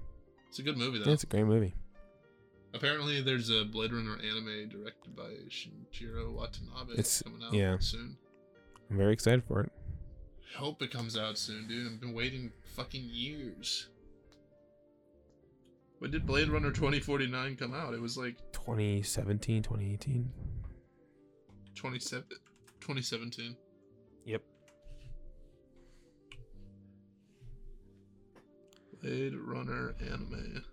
[0.48, 1.06] it's a good movie though.
[1.06, 1.74] Yeah, it's a great movie.
[2.76, 7.78] Apparently, there's a Blade Runner anime directed by Shinichiro Watanabe It's- coming out yeah.
[7.80, 8.18] soon.
[8.90, 9.72] I'm very excited for it.
[10.54, 11.88] I hope it comes out soon, dude.
[11.92, 13.88] I've been waiting fucking years.
[16.00, 17.94] When did Blade Runner 2049 come out?
[17.94, 20.30] It was like 2017, 2018.
[21.76, 22.26] 27,
[22.82, 23.56] 2017.
[24.26, 24.44] Yep.
[29.02, 30.64] Blade Runner anime.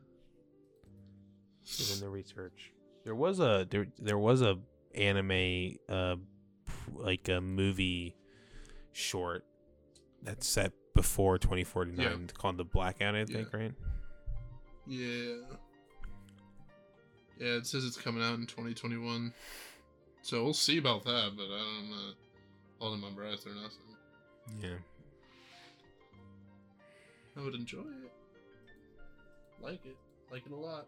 [1.78, 2.72] Doing the research.
[3.04, 4.58] There was a there there was a
[4.94, 6.16] anime uh
[6.94, 8.14] like a movie
[8.92, 9.44] short
[10.22, 12.16] that's set before 2049 Yeah.
[12.36, 13.72] Called The Blackout, I think, right?
[14.86, 15.36] Yeah.
[17.38, 19.32] Yeah, it says it's coming out in 2021.
[20.20, 22.12] So we'll see about that, but I don't know.
[22.78, 23.78] Holding my breath or nothing.
[24.60, 24.76] Yeah.
[27.36, 28.12] I would enjoy it.
[29.60, 29.96] Like it.
[30.30, 30.86] Like it a lot.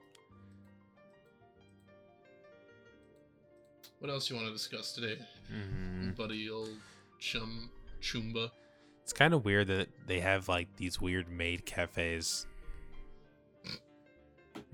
[3.98, 5.18] What else you want to discuss today,
[5.48, 6.50] hmm buddy?
[6.50, 6.70] Old
[7.18, 7.70] chum
[8.00, 8.50] chumba.
[9.02, 12.46] It's kind of weird that they have like these weird maid cafes.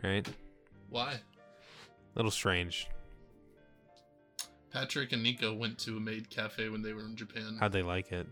[0.03, 0.27] Right?
[0.89, 1.13] Why?
[1.13, 1.19] A
[2.17, 2.89] little strange.
[4.73, 7.57] Patrick and Nico went to a maid cafe when they were in Japan.
[7.59, 8.27] How'd they like it?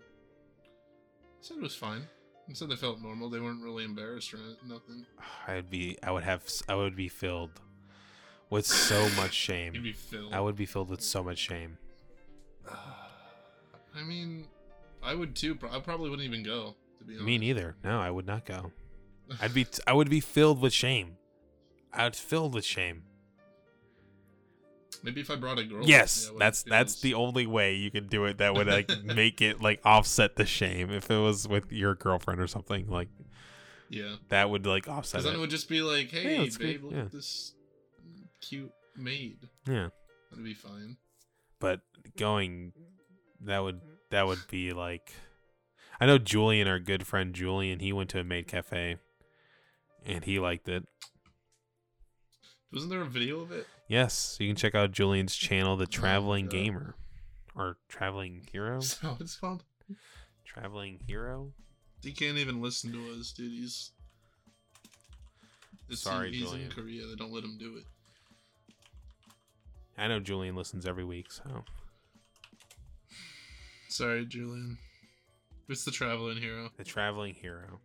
[1.40, 2.02] said it was fine.
[2.46, 3.28] They said they felt normal.
[3.28, 5.04] They weren't really embarrassed or nothing.
[5.46, 5.98] I'd be.
[6.02, 6.42] I would have.
[6.68, 7.60] I would be filled
[8.50, 9.74] with so much shame.
[10.32, 11.78] I would be filled with so much shame.
[13.94, 14.46] I mean,
[15.02, 15.58] I would too.
[15.70, 16.74] I probably wouldn't even go.
[16.98, 17.26] To be honest.
[17.26, 17.76] Me neither.
[17.84, 18.72] No, I would not go.
[19.40, 19.64] I'd be.
[19.64, 21.16] T- I would be filled with shame.
[21.92, 23.02] I would filled with shame.
[25.02, 25.84] Maybe if I brought a girl.
[25.86, 28.38] Yes, yeah, that's that's the only way you can do it.
[28.38, 30.90] That would like make it like offset the shame.
[30.90, 33.08] If it was with your girlfriend or something, like
[33.90, 34.16] Yeah.
[34.28, 35.40] that would like offset Because then it it.
[35.40, 37.00] would just be like, hey, go- babe, look yeah.
[37.02, 37.52] at this
[38.40, 39.48] cute maid.
[39.66, 39.88] Yeah,
[40.30, 40.96] That'd be fine.
[41.60, 41.80] but
[42.16, 42.72] going,
[43.40, 43.80] that would
[44.10, 45.12] that would be like.
[46.00, 48.98] I know Julian, our good friend Julian, he went to a maid cafe,
[50.06, 50.86] and he liked it.
[52.72, 53.66] Wasn't there a video of it?
[53.88, 56.46] Yes, you can check out Julian's oh channel, The Traveling.
[56.48, 56.94] Gamer,
[57.56, 58.78] or Traveling Hero.
[58.78, 59.64] Is that what it's called?
[60.44, 61.52] Traveling Hero.
[62.02, 63.50] He can't even listen to us, dude.
[63.50, 63.90] He's.
[65.90, 66.66] Sorry, he's Julian.
[66.66, 67.06] in Korea.
[67.06, 67.84] They don't let him do it.
[69.98, 71.64] I know Julian listens every week, so
[73.88, 74.78] Sorry, Julian.
[75.68, 76.70] It's the traveling hero.
[76.76, 77.80] The Traveling Hero.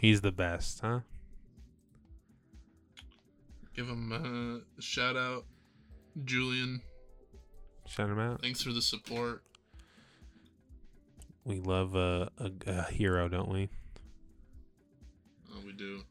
[0.00, 1.00] He's the best, huh?
[3.74, 5.46] Give him a shout out,
[6.24, 6.82] Julian.
[7.86, 8.42] Shout him out.
[8.42, 9.42] Thanks for the support.
[11.44, 13.68] We love a, a, a hero, don't we?
[15.52, 16.02] Oh, we do.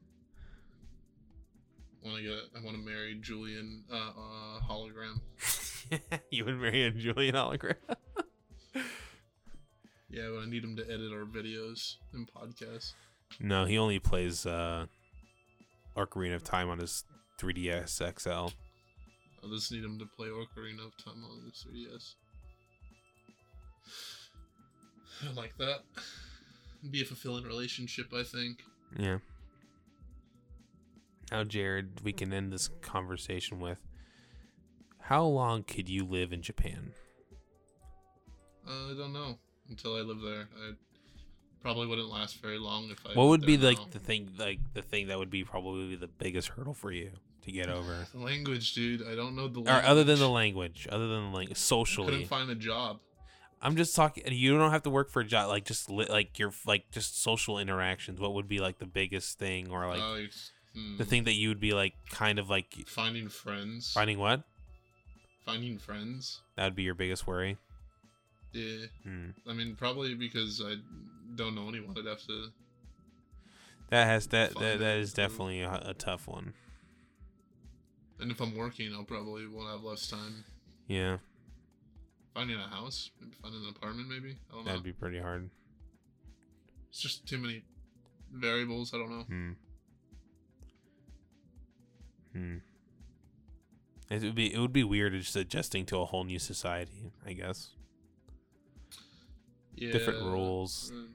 [2.04, 2.40] Want to get?
[2.58, 5.22] I want to marry Julian uh, uh, hologram.
[6.32, 7.76] you would marry a Julian hologram.
[10.10, 12.94] Yeah, but I need him to edit our videos and podcasts.
[13.40, 14.86] no, he only plays uh,
[15.98, 17.04] Ocarina of Time on his
[17.40, 18.54] 3DS XL.
[19.44, 22.14] I just need him to play Ocarina of Time on his 3DS.
[25.32, 25.80] I like that.
[26.92, 28.60] Be a fulfilling relationship, I think.
[28.96, 29.18] Yeah.
[31.34, 33.80] Now, Jared, we can end this conversation with
[35.00, 36.92] how long could you live in Japan?
[38.68, 40.48] Uh, I don't know until I live there.
[40.56, 40.74] I
[41.64, 43.14] probably wouldn't last very long if I.
[43.16, 43.88] What would be there like now.
[43.90, 47.10] the thing, like the thing that would be probably the biggest hurdle for you
[47.42, 49.02] to get over, The language, dude.
[49.02, 49.86] I don't know the Language.
[49.86, 52.26] or other than the language, other than the language, Couldn't socially?
[52.26, 53.00] find a job.
[53.60, 54.24] I'm just talking.
[54.28, 55.50] You don't have to work for a job.
[55.50, 58.20] Like just li- like your like just social interactions.
[58.20, 60.28] What would be like the biggest thing, or like Uh,
[60.74, 63.92] hmm, the thing that you would be like kind of like Finding friends.
[63.94, 64.44] finding what?
[65.46, 66.42] Finding friends.
[66.56, 67.58] That would be your biggest worry.
[68.54, 68.86] Yeah.
[69.04, 69.30] Hmm.
[69.50, 70.76] I mean, probably because I
[71.36, 71.96] don't know anyone.
[71.98, 72.48] I'd have to.
[73.90, 76.54] That has that that, that is definitely a, a tough one.
[78.20, 80.46] And if I'm working, I'll probably won't have less time.
[80.88, 81.18] Yeah,
[82.34, 84.38] Finding a house, maybe finding an apartment, maybe.
[84.50, 84.72] I don't know.
[84.72, 85.50] that'd be pretty hard.
[86.90, 87.64] It's just too many
[88.32, 88.94] variables.
[88.94, 89.24] I don't know.
[89.24, 89.52] Hmm.
[92.34, 92.58] Hmm.
[94.10, 97.12] It would be it would be weird just adjusting to a whole new society.
[97.26, 97.72] I guess.
[99.76, 99.92] Yeah.
[99.92, 100.92] Different rules.
[100.94, 101.08] uh,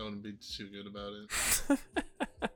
[0.00, 1.80] I wouldn't be too good about it.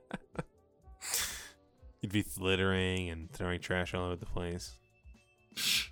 [2.01, 4.73] You'd be littering and throwing trash all over the place.
[5.55, 5.89] That's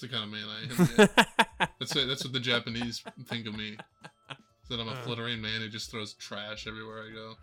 [0.00, 0.88] the kind of man I am.
[0.98, 1.66] Yeah.
[1.78, 3.76] that's what, that's what the Japanese think of me.
[4.70, 7.34] That I'm a flittering man who just throws trash everywhere I go.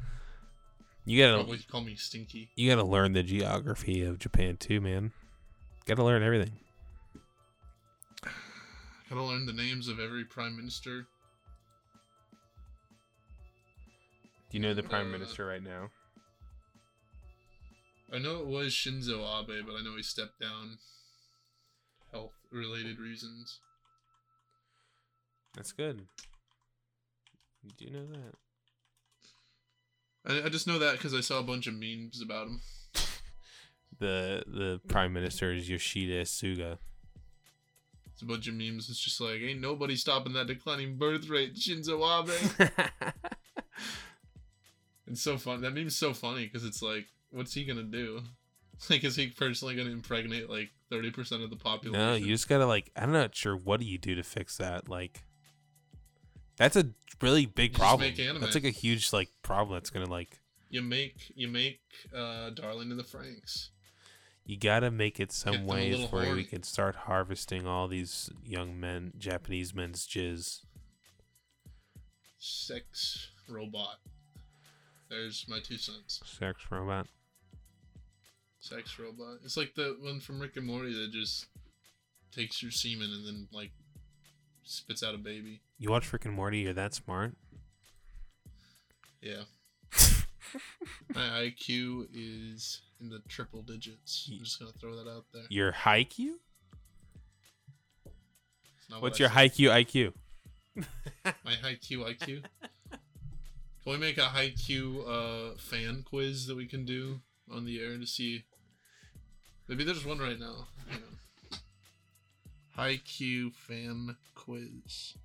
[1.06, 2.50] You gotta Probably call me stinky.
[2.56, 5.12] you gotta learn the geography of Japan too, man.
[5.86, 6.52] Gotta learn everything.
[9.10, 11.08] Gotta learn the names of every prime minister.
[14.50, 15.90] Do you know the prime Uh, minister right now?
[18.14, 20.78] I know it was Shinzo Abe, but I know he stepped down.
[22.12, 23.60] Health related reasons.
[25.56, 26.08] That's good.
[27.64, 28.36] You do know that.
[30.26, 32.62] I, I just know that because I saw a bunch of memes about him.
[34.00, 36.80] The the prime minister is Yoshida Suga.
[38.12, 38.90] It's a bunch of memes.
[38.90, 42.72] It's just like, ain't nobody stopping that declining birth rate, Shinzo Abe.
[45.08, 45.62] it's so fun.
[45.62, 48.22] That meme's so funny because it's like, what's he gonna do?
[48.90, 52.00] Like, is he personally gonna impregnate like thirty percent of the population?
[52.02, 54.90] no, you just gotta like I'm not sure what do you do to fix that.
[54.90, 55.22] Like
[56.58, 56.90] that's a
[57.22, 58.14] really big You problem.
[58.40, 61.82] That's like a huge like problem that's gonna like You make you make
[62.16, 63.70] uh, Darling in the Franxx.
[64.46, 69.14] you gotta make it some ways where we can start harvesting all these young men
[69.18, 70.62] Japanese men's jizz.
[72.38, 73.98] Sex robot.
[75.10, 76.22] There's my two cents.
[76.26, 77.08] Sex robot.
[78.60, 79.40] Sex robot.
[79.44, 81.48] It's like the one from Rick and Morty that just
[82.32, 83.72] takes your semen and then like
[84.64, 85.62] spits out a baby.
[85.82, 86.60] You watch Rick and Morty?
[86.60, 87.34] You're that smart?
[89.20, 89.46] Yeah.
[91.16, 94.30] My IQ is in the triple digits.
[94.32, 95.42] I'm just gonna throw that out there.
[95.50, 95.70] Your?
[95.70, 96.38] It's
[98.92, 99.52] not What's what your said.
[99.52, 100.14] Haikyuu IQ?
[101.44, 102.44] My Haikyuu IQ.
[103.84, 107.22] Can we make a Haikyuu uh, fan quiz that we can do
[107.52, 108.44] on the air to see?
[109.68, 110.68] Maybe there's one right now.
[110.88, 111.18] Hang on.
[112.78, 115.16] Haikyuu fan quiz.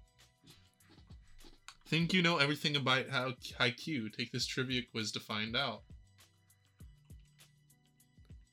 [1.86, 4.12] Think you know everything about how Haikyuu?
[4.12, 5.82] Take this trivia quiz to find out.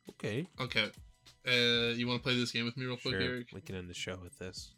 [0.09, 0.47] Okay.
[0.59, 0.89] Okay.
[1.47, 3.21] Uh, you want to play this game with me real quick, Sure.
[3.21, 3.47] Eric?
[3.53, 4.71] We can end the show with this.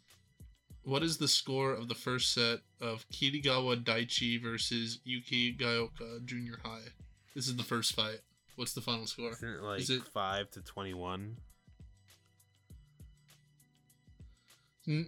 [0.82, 6.58] What is the score of the first set of Kitagawa Daiichi versus Yuki Gaoka Junior
[6.64, 6.88] High?
[7.34, 8.20] This is the first fight.
[8.56, 9.30] What's the final score?
[9.32, 11.36] Isn't it like Is it- five to twenty-one?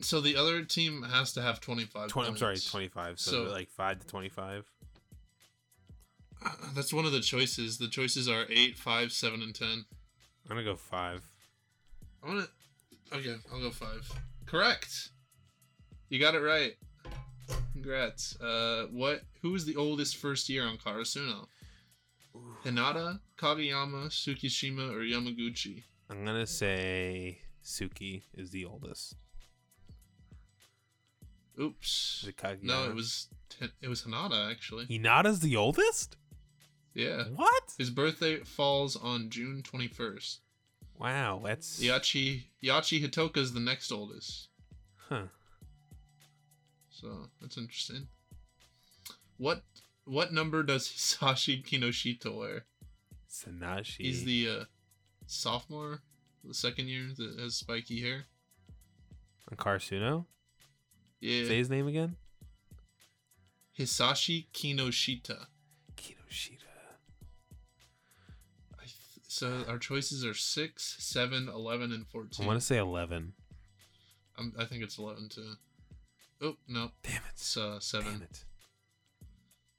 [0.00, 2.28] So the other team has to have 25 Twenty.
[2.28, 3.20] I'm sorry, twenty-five.
[3.20, 4.68] So, So- like five to twenty-five.
[6.44, 7.78] Uh, That's one of the choices.
[7.78, 9.68] The choices are 8, 5, 7, and 10.
[9.68, 9.86] I'm
[10.48, 11.22] gonna go five.
[12.22, 12.48] I want
[13.10, 13.16] to.
[13.18, 14.12] Okay, I'll go 5.
[14.46, 15.10] Correct.
[16.10, 16.74] You got it right.
[17.72, 18.40] Congrats.
[18.40, 19.22] Uh, what?
[19.42, 21.46] Who was the oldest first year on Karasuno?
[22.64, 25.82] Hinata, Kageyama, Tsukishima, or Yamaguchi?
[26.10, 29.16] I'm gonna say Tsukki is the oldest.
[31.60, 32.20] Oops.
[32.22, 32.62] Is it Kageyama?
[32.62, 33.28] No, it was
[33.82, 34.86] it was Hinata actually.
[34.86, 36.16] Hinata's the oldest.
[36.94, 37.24] Yeah.
[37.34, 37.74] What?
[37.78, 40.38] His birthday falls on June 21st.
[40.98, 44.48] Wow, that's Yachi Yachi Hitoka's the next oldest.
[45.08, 45.24] huh.
[46.90, 48.08] So, that's interesting.
[49.36, 49.62] What
[50.04, 52.64] what number does Hisashi Kinoshita wear?
[53.30, 53.98] Sanashi.
[53.98, 54.64] He's the uh,
[55.26, 56.00] sophomore,
[56.42, 58.24] the second year that has spiky hair.
[59.50, 60.24] on Karasuno.
[61.20, 61.44] Yeah.
[61.44, 62.16] Say his name again.
[63.78, 65.46] Hisashi Kinoshita.
[65.96, 66.64] Kinoshita.
[68.74, 68.92] I th-
[69.26, 72.44] so our choices are 6, 7, 11, and 14.
[72.44, 73.34] I want to say eleven.
[74.36, 75.52] I'm, I think it's 11 too.
[76.40, 76.90] Oh, no.
[77.02, 77.22] Damn it!
[77.32, 78.12] It's uh, 7.
[78.12, 78.44] Damn it!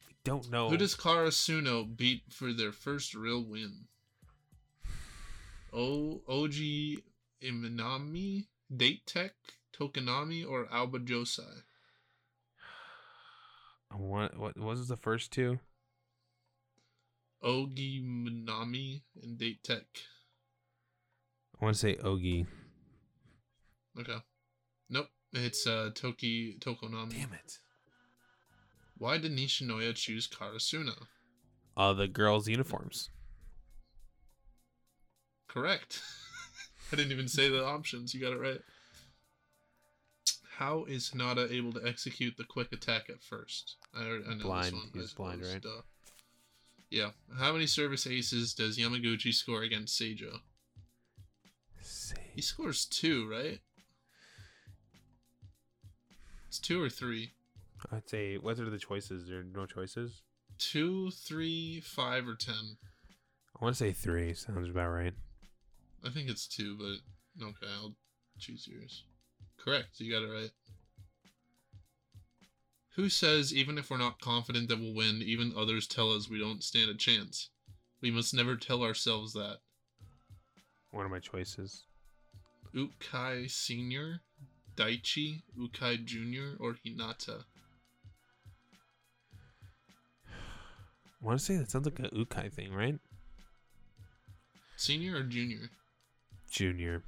[0.08, 0.70] We don't know.
[0.70, 3.86] Who does Karasuno beat for their first real win?
[5.72, 6.98] O Oji
[7.44, 9.34] Imanami, Date Tech,
[9.80, 11.64] Tokonami, or Alba Josai?
[13.96, 15.60] What what was the first two?
[17.44, 19.86] Ogi Minami and Date Tech.
[21.60, 22.46] I want to say Ogi.
[24.00, 24.18] Okay.
[24.90, 25.08] Nope.
[25.34, 27.12] It's uh Toki Tokonami.
[27.12, 27.60] Damn it!
[28.98, 31.08] Why did Nishinoya choose Karasuno?
[31.78, 33.10] Uh, the girls' uniforms.
[35.48, 36.02] Correct.
[36.92, 38.14] I didn't even say the options.
[38.14, 38.60] You got it right.
[40.60, 43.78] How is Hinata able to execute the quick attack at first?
[43.96, 44.66] I, I know Blind.
[44.66, 44.90] this one.
[44.94, 45.62] He's blind, right?
[45.62, 45.84] Duh.
[46.90, 47.12] Yeah.
[47.40, 50.40] How many service aces does Yamaguchi score against Seijo?
[52.36, 53.60] He scores two, right?
[56.50, 57.32] It's two or three.
[57.90, 59.30] I'd say what are the choices?
[59.30, 60.24] There are no choices.
[60.58, 62.76] Two, three, five, or ten.
[63.56, 64.34] I want to say three.
[64.34, 65.14] Sounds about right.
[66.06, 67.96] I think it's two, but okay, I'll
[68.40, 69.06] choose yours.
[69.64, 70.52] Correct, you got it right.
[72.96, 76.40] Who says even if we're not confident that we'll win, even others tell us we
[76.40, 77.50] don't stand a chance?
[78.02, 79.60] We must never tell ourselves that.
[80.92, 81.84] One of my choices.
[82.76, 84.22] Ukai Senior,
[84.76, 87.44] Daichi, Ukai Junior, or Hinata?
[90.28, 93.00] I want to say that sounds like a Ukai thing, right?
[94.78, 95.70] Senior or Junior?
[96.50, 97.04] Junior.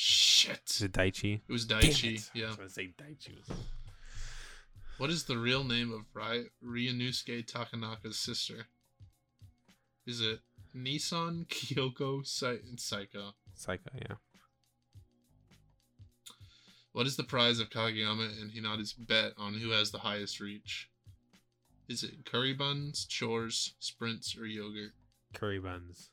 [0.00, 0.60] Shit.
[0.68, 1.40] Is it Daichi?
[1.48, 2.24] It was Daichi.
[2.32, 2.44] it.
[2.44, 3.36] I was gonna say Daichi.
[3.36, 3.58] Was...
[4.96, 8.68] What is the real name of Rai- Ryunosuke Takanaka's sister?
[10.06, 10.38] Is it
[10.72, 13.32] Nissan Kyoko Sai- Psycho?
[13.54, 14.14] Psycho, yeah.
[16.92, 20.88] What is the prize of Kageyama and Hinata's bet on who has the highest reach?
[21.88, 24.92] Is it curry buns, chores, sprints, or yogurt?
[25.34, 26.10] Curry buns.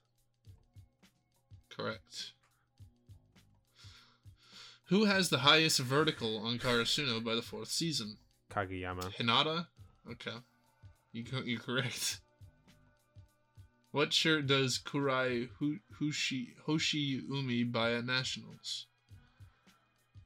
[1.70, 2.32] Correct.
[4.90, 8.18] Who has the highest vertical on Karasuno by the fourth season?
[8.52, 9.16] Kageyama.
[9.16, 9.68] Hinata?
[10.12, 10.38] Okay.
[11.12, 12.20] You, you're correct.
[13.91, 15.49] What shirt does Kurai
[15.99, 18.88] Hushi Hoshi Umi buy at Nationals?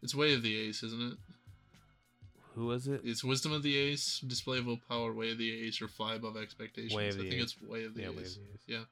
[0.02, 1.18] It's Way of the Ace, isn't it?
[2.56, 3.02] Who was it?
[3.04, 6.36] It's Wisdom of the Ace, Display of Willpower, Way of the Ace, or Fly Above
[6.36, 6.94] Expectations.
[6.96, 7.44] Way of I think Ace.
[7.44, 8.16] it's Way of the yeah, Ace.
[8.16, 8.64] Way of the Ace.
[8.66, 8.84] Yeah.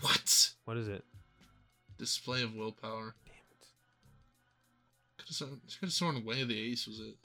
[0.00, 0.50] What?
[0.66, 1.02] What is it?
[1.98, 3.14] Display of Willpower.
[5.26, 7.16] Could have sworn, Way of the Ace was it.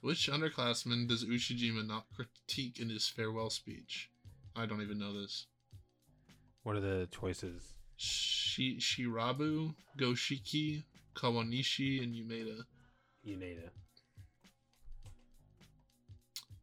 [0.00, 4.10] Which underclassman does Ushijima not critique in his farewell speech?
[4.54, 5.46] I don't even know this.
[6.62, 7.62] What are the choices?
[7.96, 10.84] Shi- Shirabu, Goshiki,
[11.14, 12.64] Kawanishi, and Yumeda.
[13.26, 13.70] Uneda.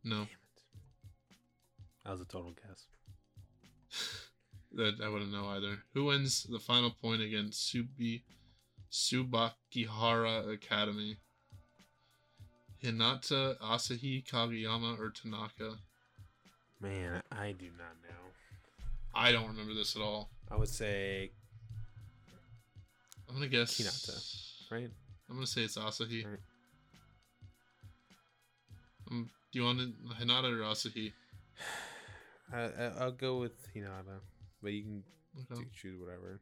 [0.04, 0.30] No, Damn it.
[2.06, 2.86] That was a total guess.
[4.74, 5.80] that I wouldn't know either.
[5.94, 8.24] Who wins the final point against Subi
[8.92, 11.18] Tsubakihara Academy?
[12.84, 15.76] Hinata, Asahi, Kageyama, or Tanaka?
[16.82, 18.16] Man, I do not know.
[19.14, 20.30] I don't remember this at all.
[20.50, 21.32] I would say
[23.30, 24.72] I'm gonna guess Hinata.
[24.72, 24.90] right.
[25.30, 26.26] I'm gonna say it's Asahi.
[26.26, 26.40] Right.
[29.10, 29.90] Um, do you want it
[30.20, 31.14] Hinata or Asahi?
[32.54, 34.20] I, I I'll go with Hinata,
[34.62, 35.04] but you can
[35.52, 35.68] Okay.
[35.76, 36.42] choose whatever.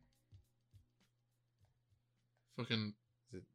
[2.60, 2.94] Fucking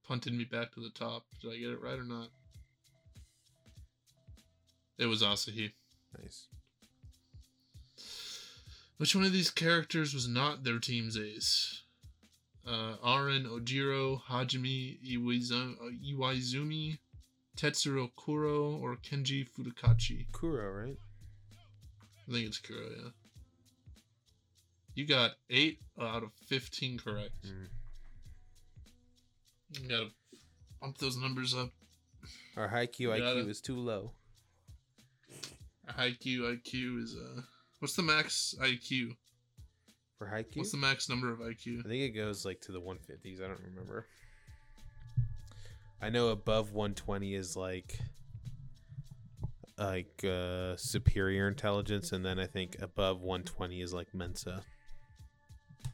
[0.09, 1.27] punted me back to the top.
[1.43, 2.29] Did I get it right or not?
[4.97, 5.73] It was Asahi.
[6.19, 6.47] Nice.
[8.97, 11.83] Which one of these characters was not their team's ace?
[12.67, 16.97] Uh, Aran Ojiro, Hajime uh, Iwaizumi,
[17.59, 20.31] Tetsuro Kuroo, or Kenji Futakuchi?
[20.33, 20.97] Kuroo, right?
[22.27, 23.11] I think it's Kuroo, yeah.
[24.95, 27.35] You got 8 out of 15 correct.
[27.45, 27.67] Mm.
[29.81, 30.09] You gotta
[30.81, 31.71] bump those numbers up.
[32.57, 34.13] Our high Q IQ is too low.
[35.89, 37.43] High Q IQ is, uh,
[37.81, 39.17] what's the max IQ?
[40.19, 41.81] For high Q, What's the max number of IQ?
[41.81, 43.43] I think it goes like to the 150s.
[43.43, 44.07] I don't remember.
[46.01, 47.99] I know above 120 is like
[49.77, 54.63] like uh superior intelligence and then I think above 120 is like Mensa.
[55.85, 55.89] I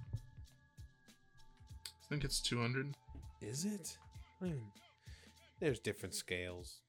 [2.09, 2.95] think it's 200.
[3.41, 3.97] Is it?
[4.41, 4.63] I mean,
[5.61, 6.81] there's different scales.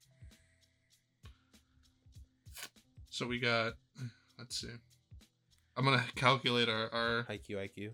[3.09, 3.73] So we got,
[4.37, 4.69] let's see.
[5.75, 7.93] I'm gonna calculate our, our High Q IQ.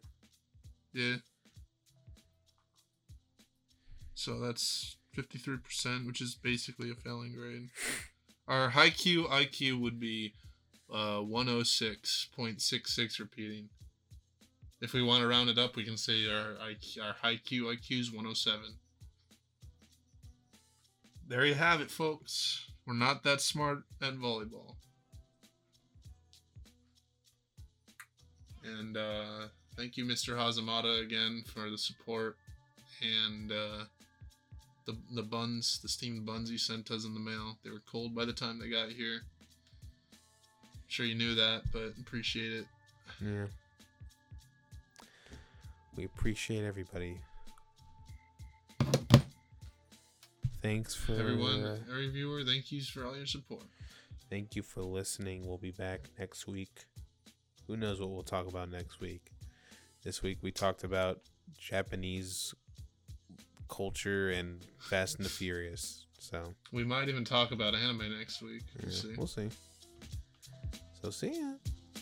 [0.93, 1.15] yeah.
[4.13, 7.69] So that's 53%, which is basically a failing grade.
[8.47, 10.33] Our high Q IQ would be
[10.91, 13.69] uh, 106.66 repeating.
[14.81, 17.65] If we want to round it up, we can say our IQ, our high Q
[17.65, 18.61] IQ is 107.
[21.27, 22.65] There you have it, folks.
[22.85, 24.75] We're not that smart at volleyball.
[28.63, 30.37] And uh, thank you, Mr.
[30.37, 32.37] Hazamada, again for the support
[33.01, 33.85] and uh,
[34.85, 37.57] the the buns, the steamed buns you sent us in the mail.
[37.63, 39.21] They were cold by the time they got here.
[40.87, 42.65] sure you knew that, but appreciate it.
[43.21, 43.45] Yeah.
[45.97, 47.17] We appreciate everybody.
[50.61, 53.63] Thanks for Everyone, every viewer, thank you for all your support.
[54.29, 55.47] Thank you for listening.
[55.47, 56.85] We'll be back next week.
[57.65, 59.31] Who knows what we'll talk about next week?
[60.03, 61.21] This week we talked about
[61.57, 62.53] Japanese
[63.67, 66.05] culture and Fast and the Furious.
[66.19, 68.63] So We might even talk about anime next week.
[68.81, 69.13] We'll yeah, see.
[69.17, 69.49] we'll see.
[71.01, 71.53] So see ya.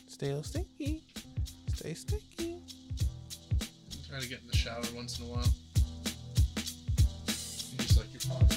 [0.07, 1.03] Stay stinky.
[1.73, 2.61] Stay stinky.
[4.09, 5.53] Try to get in the shower once in a while.
[7.25, 8.54] Just like your father.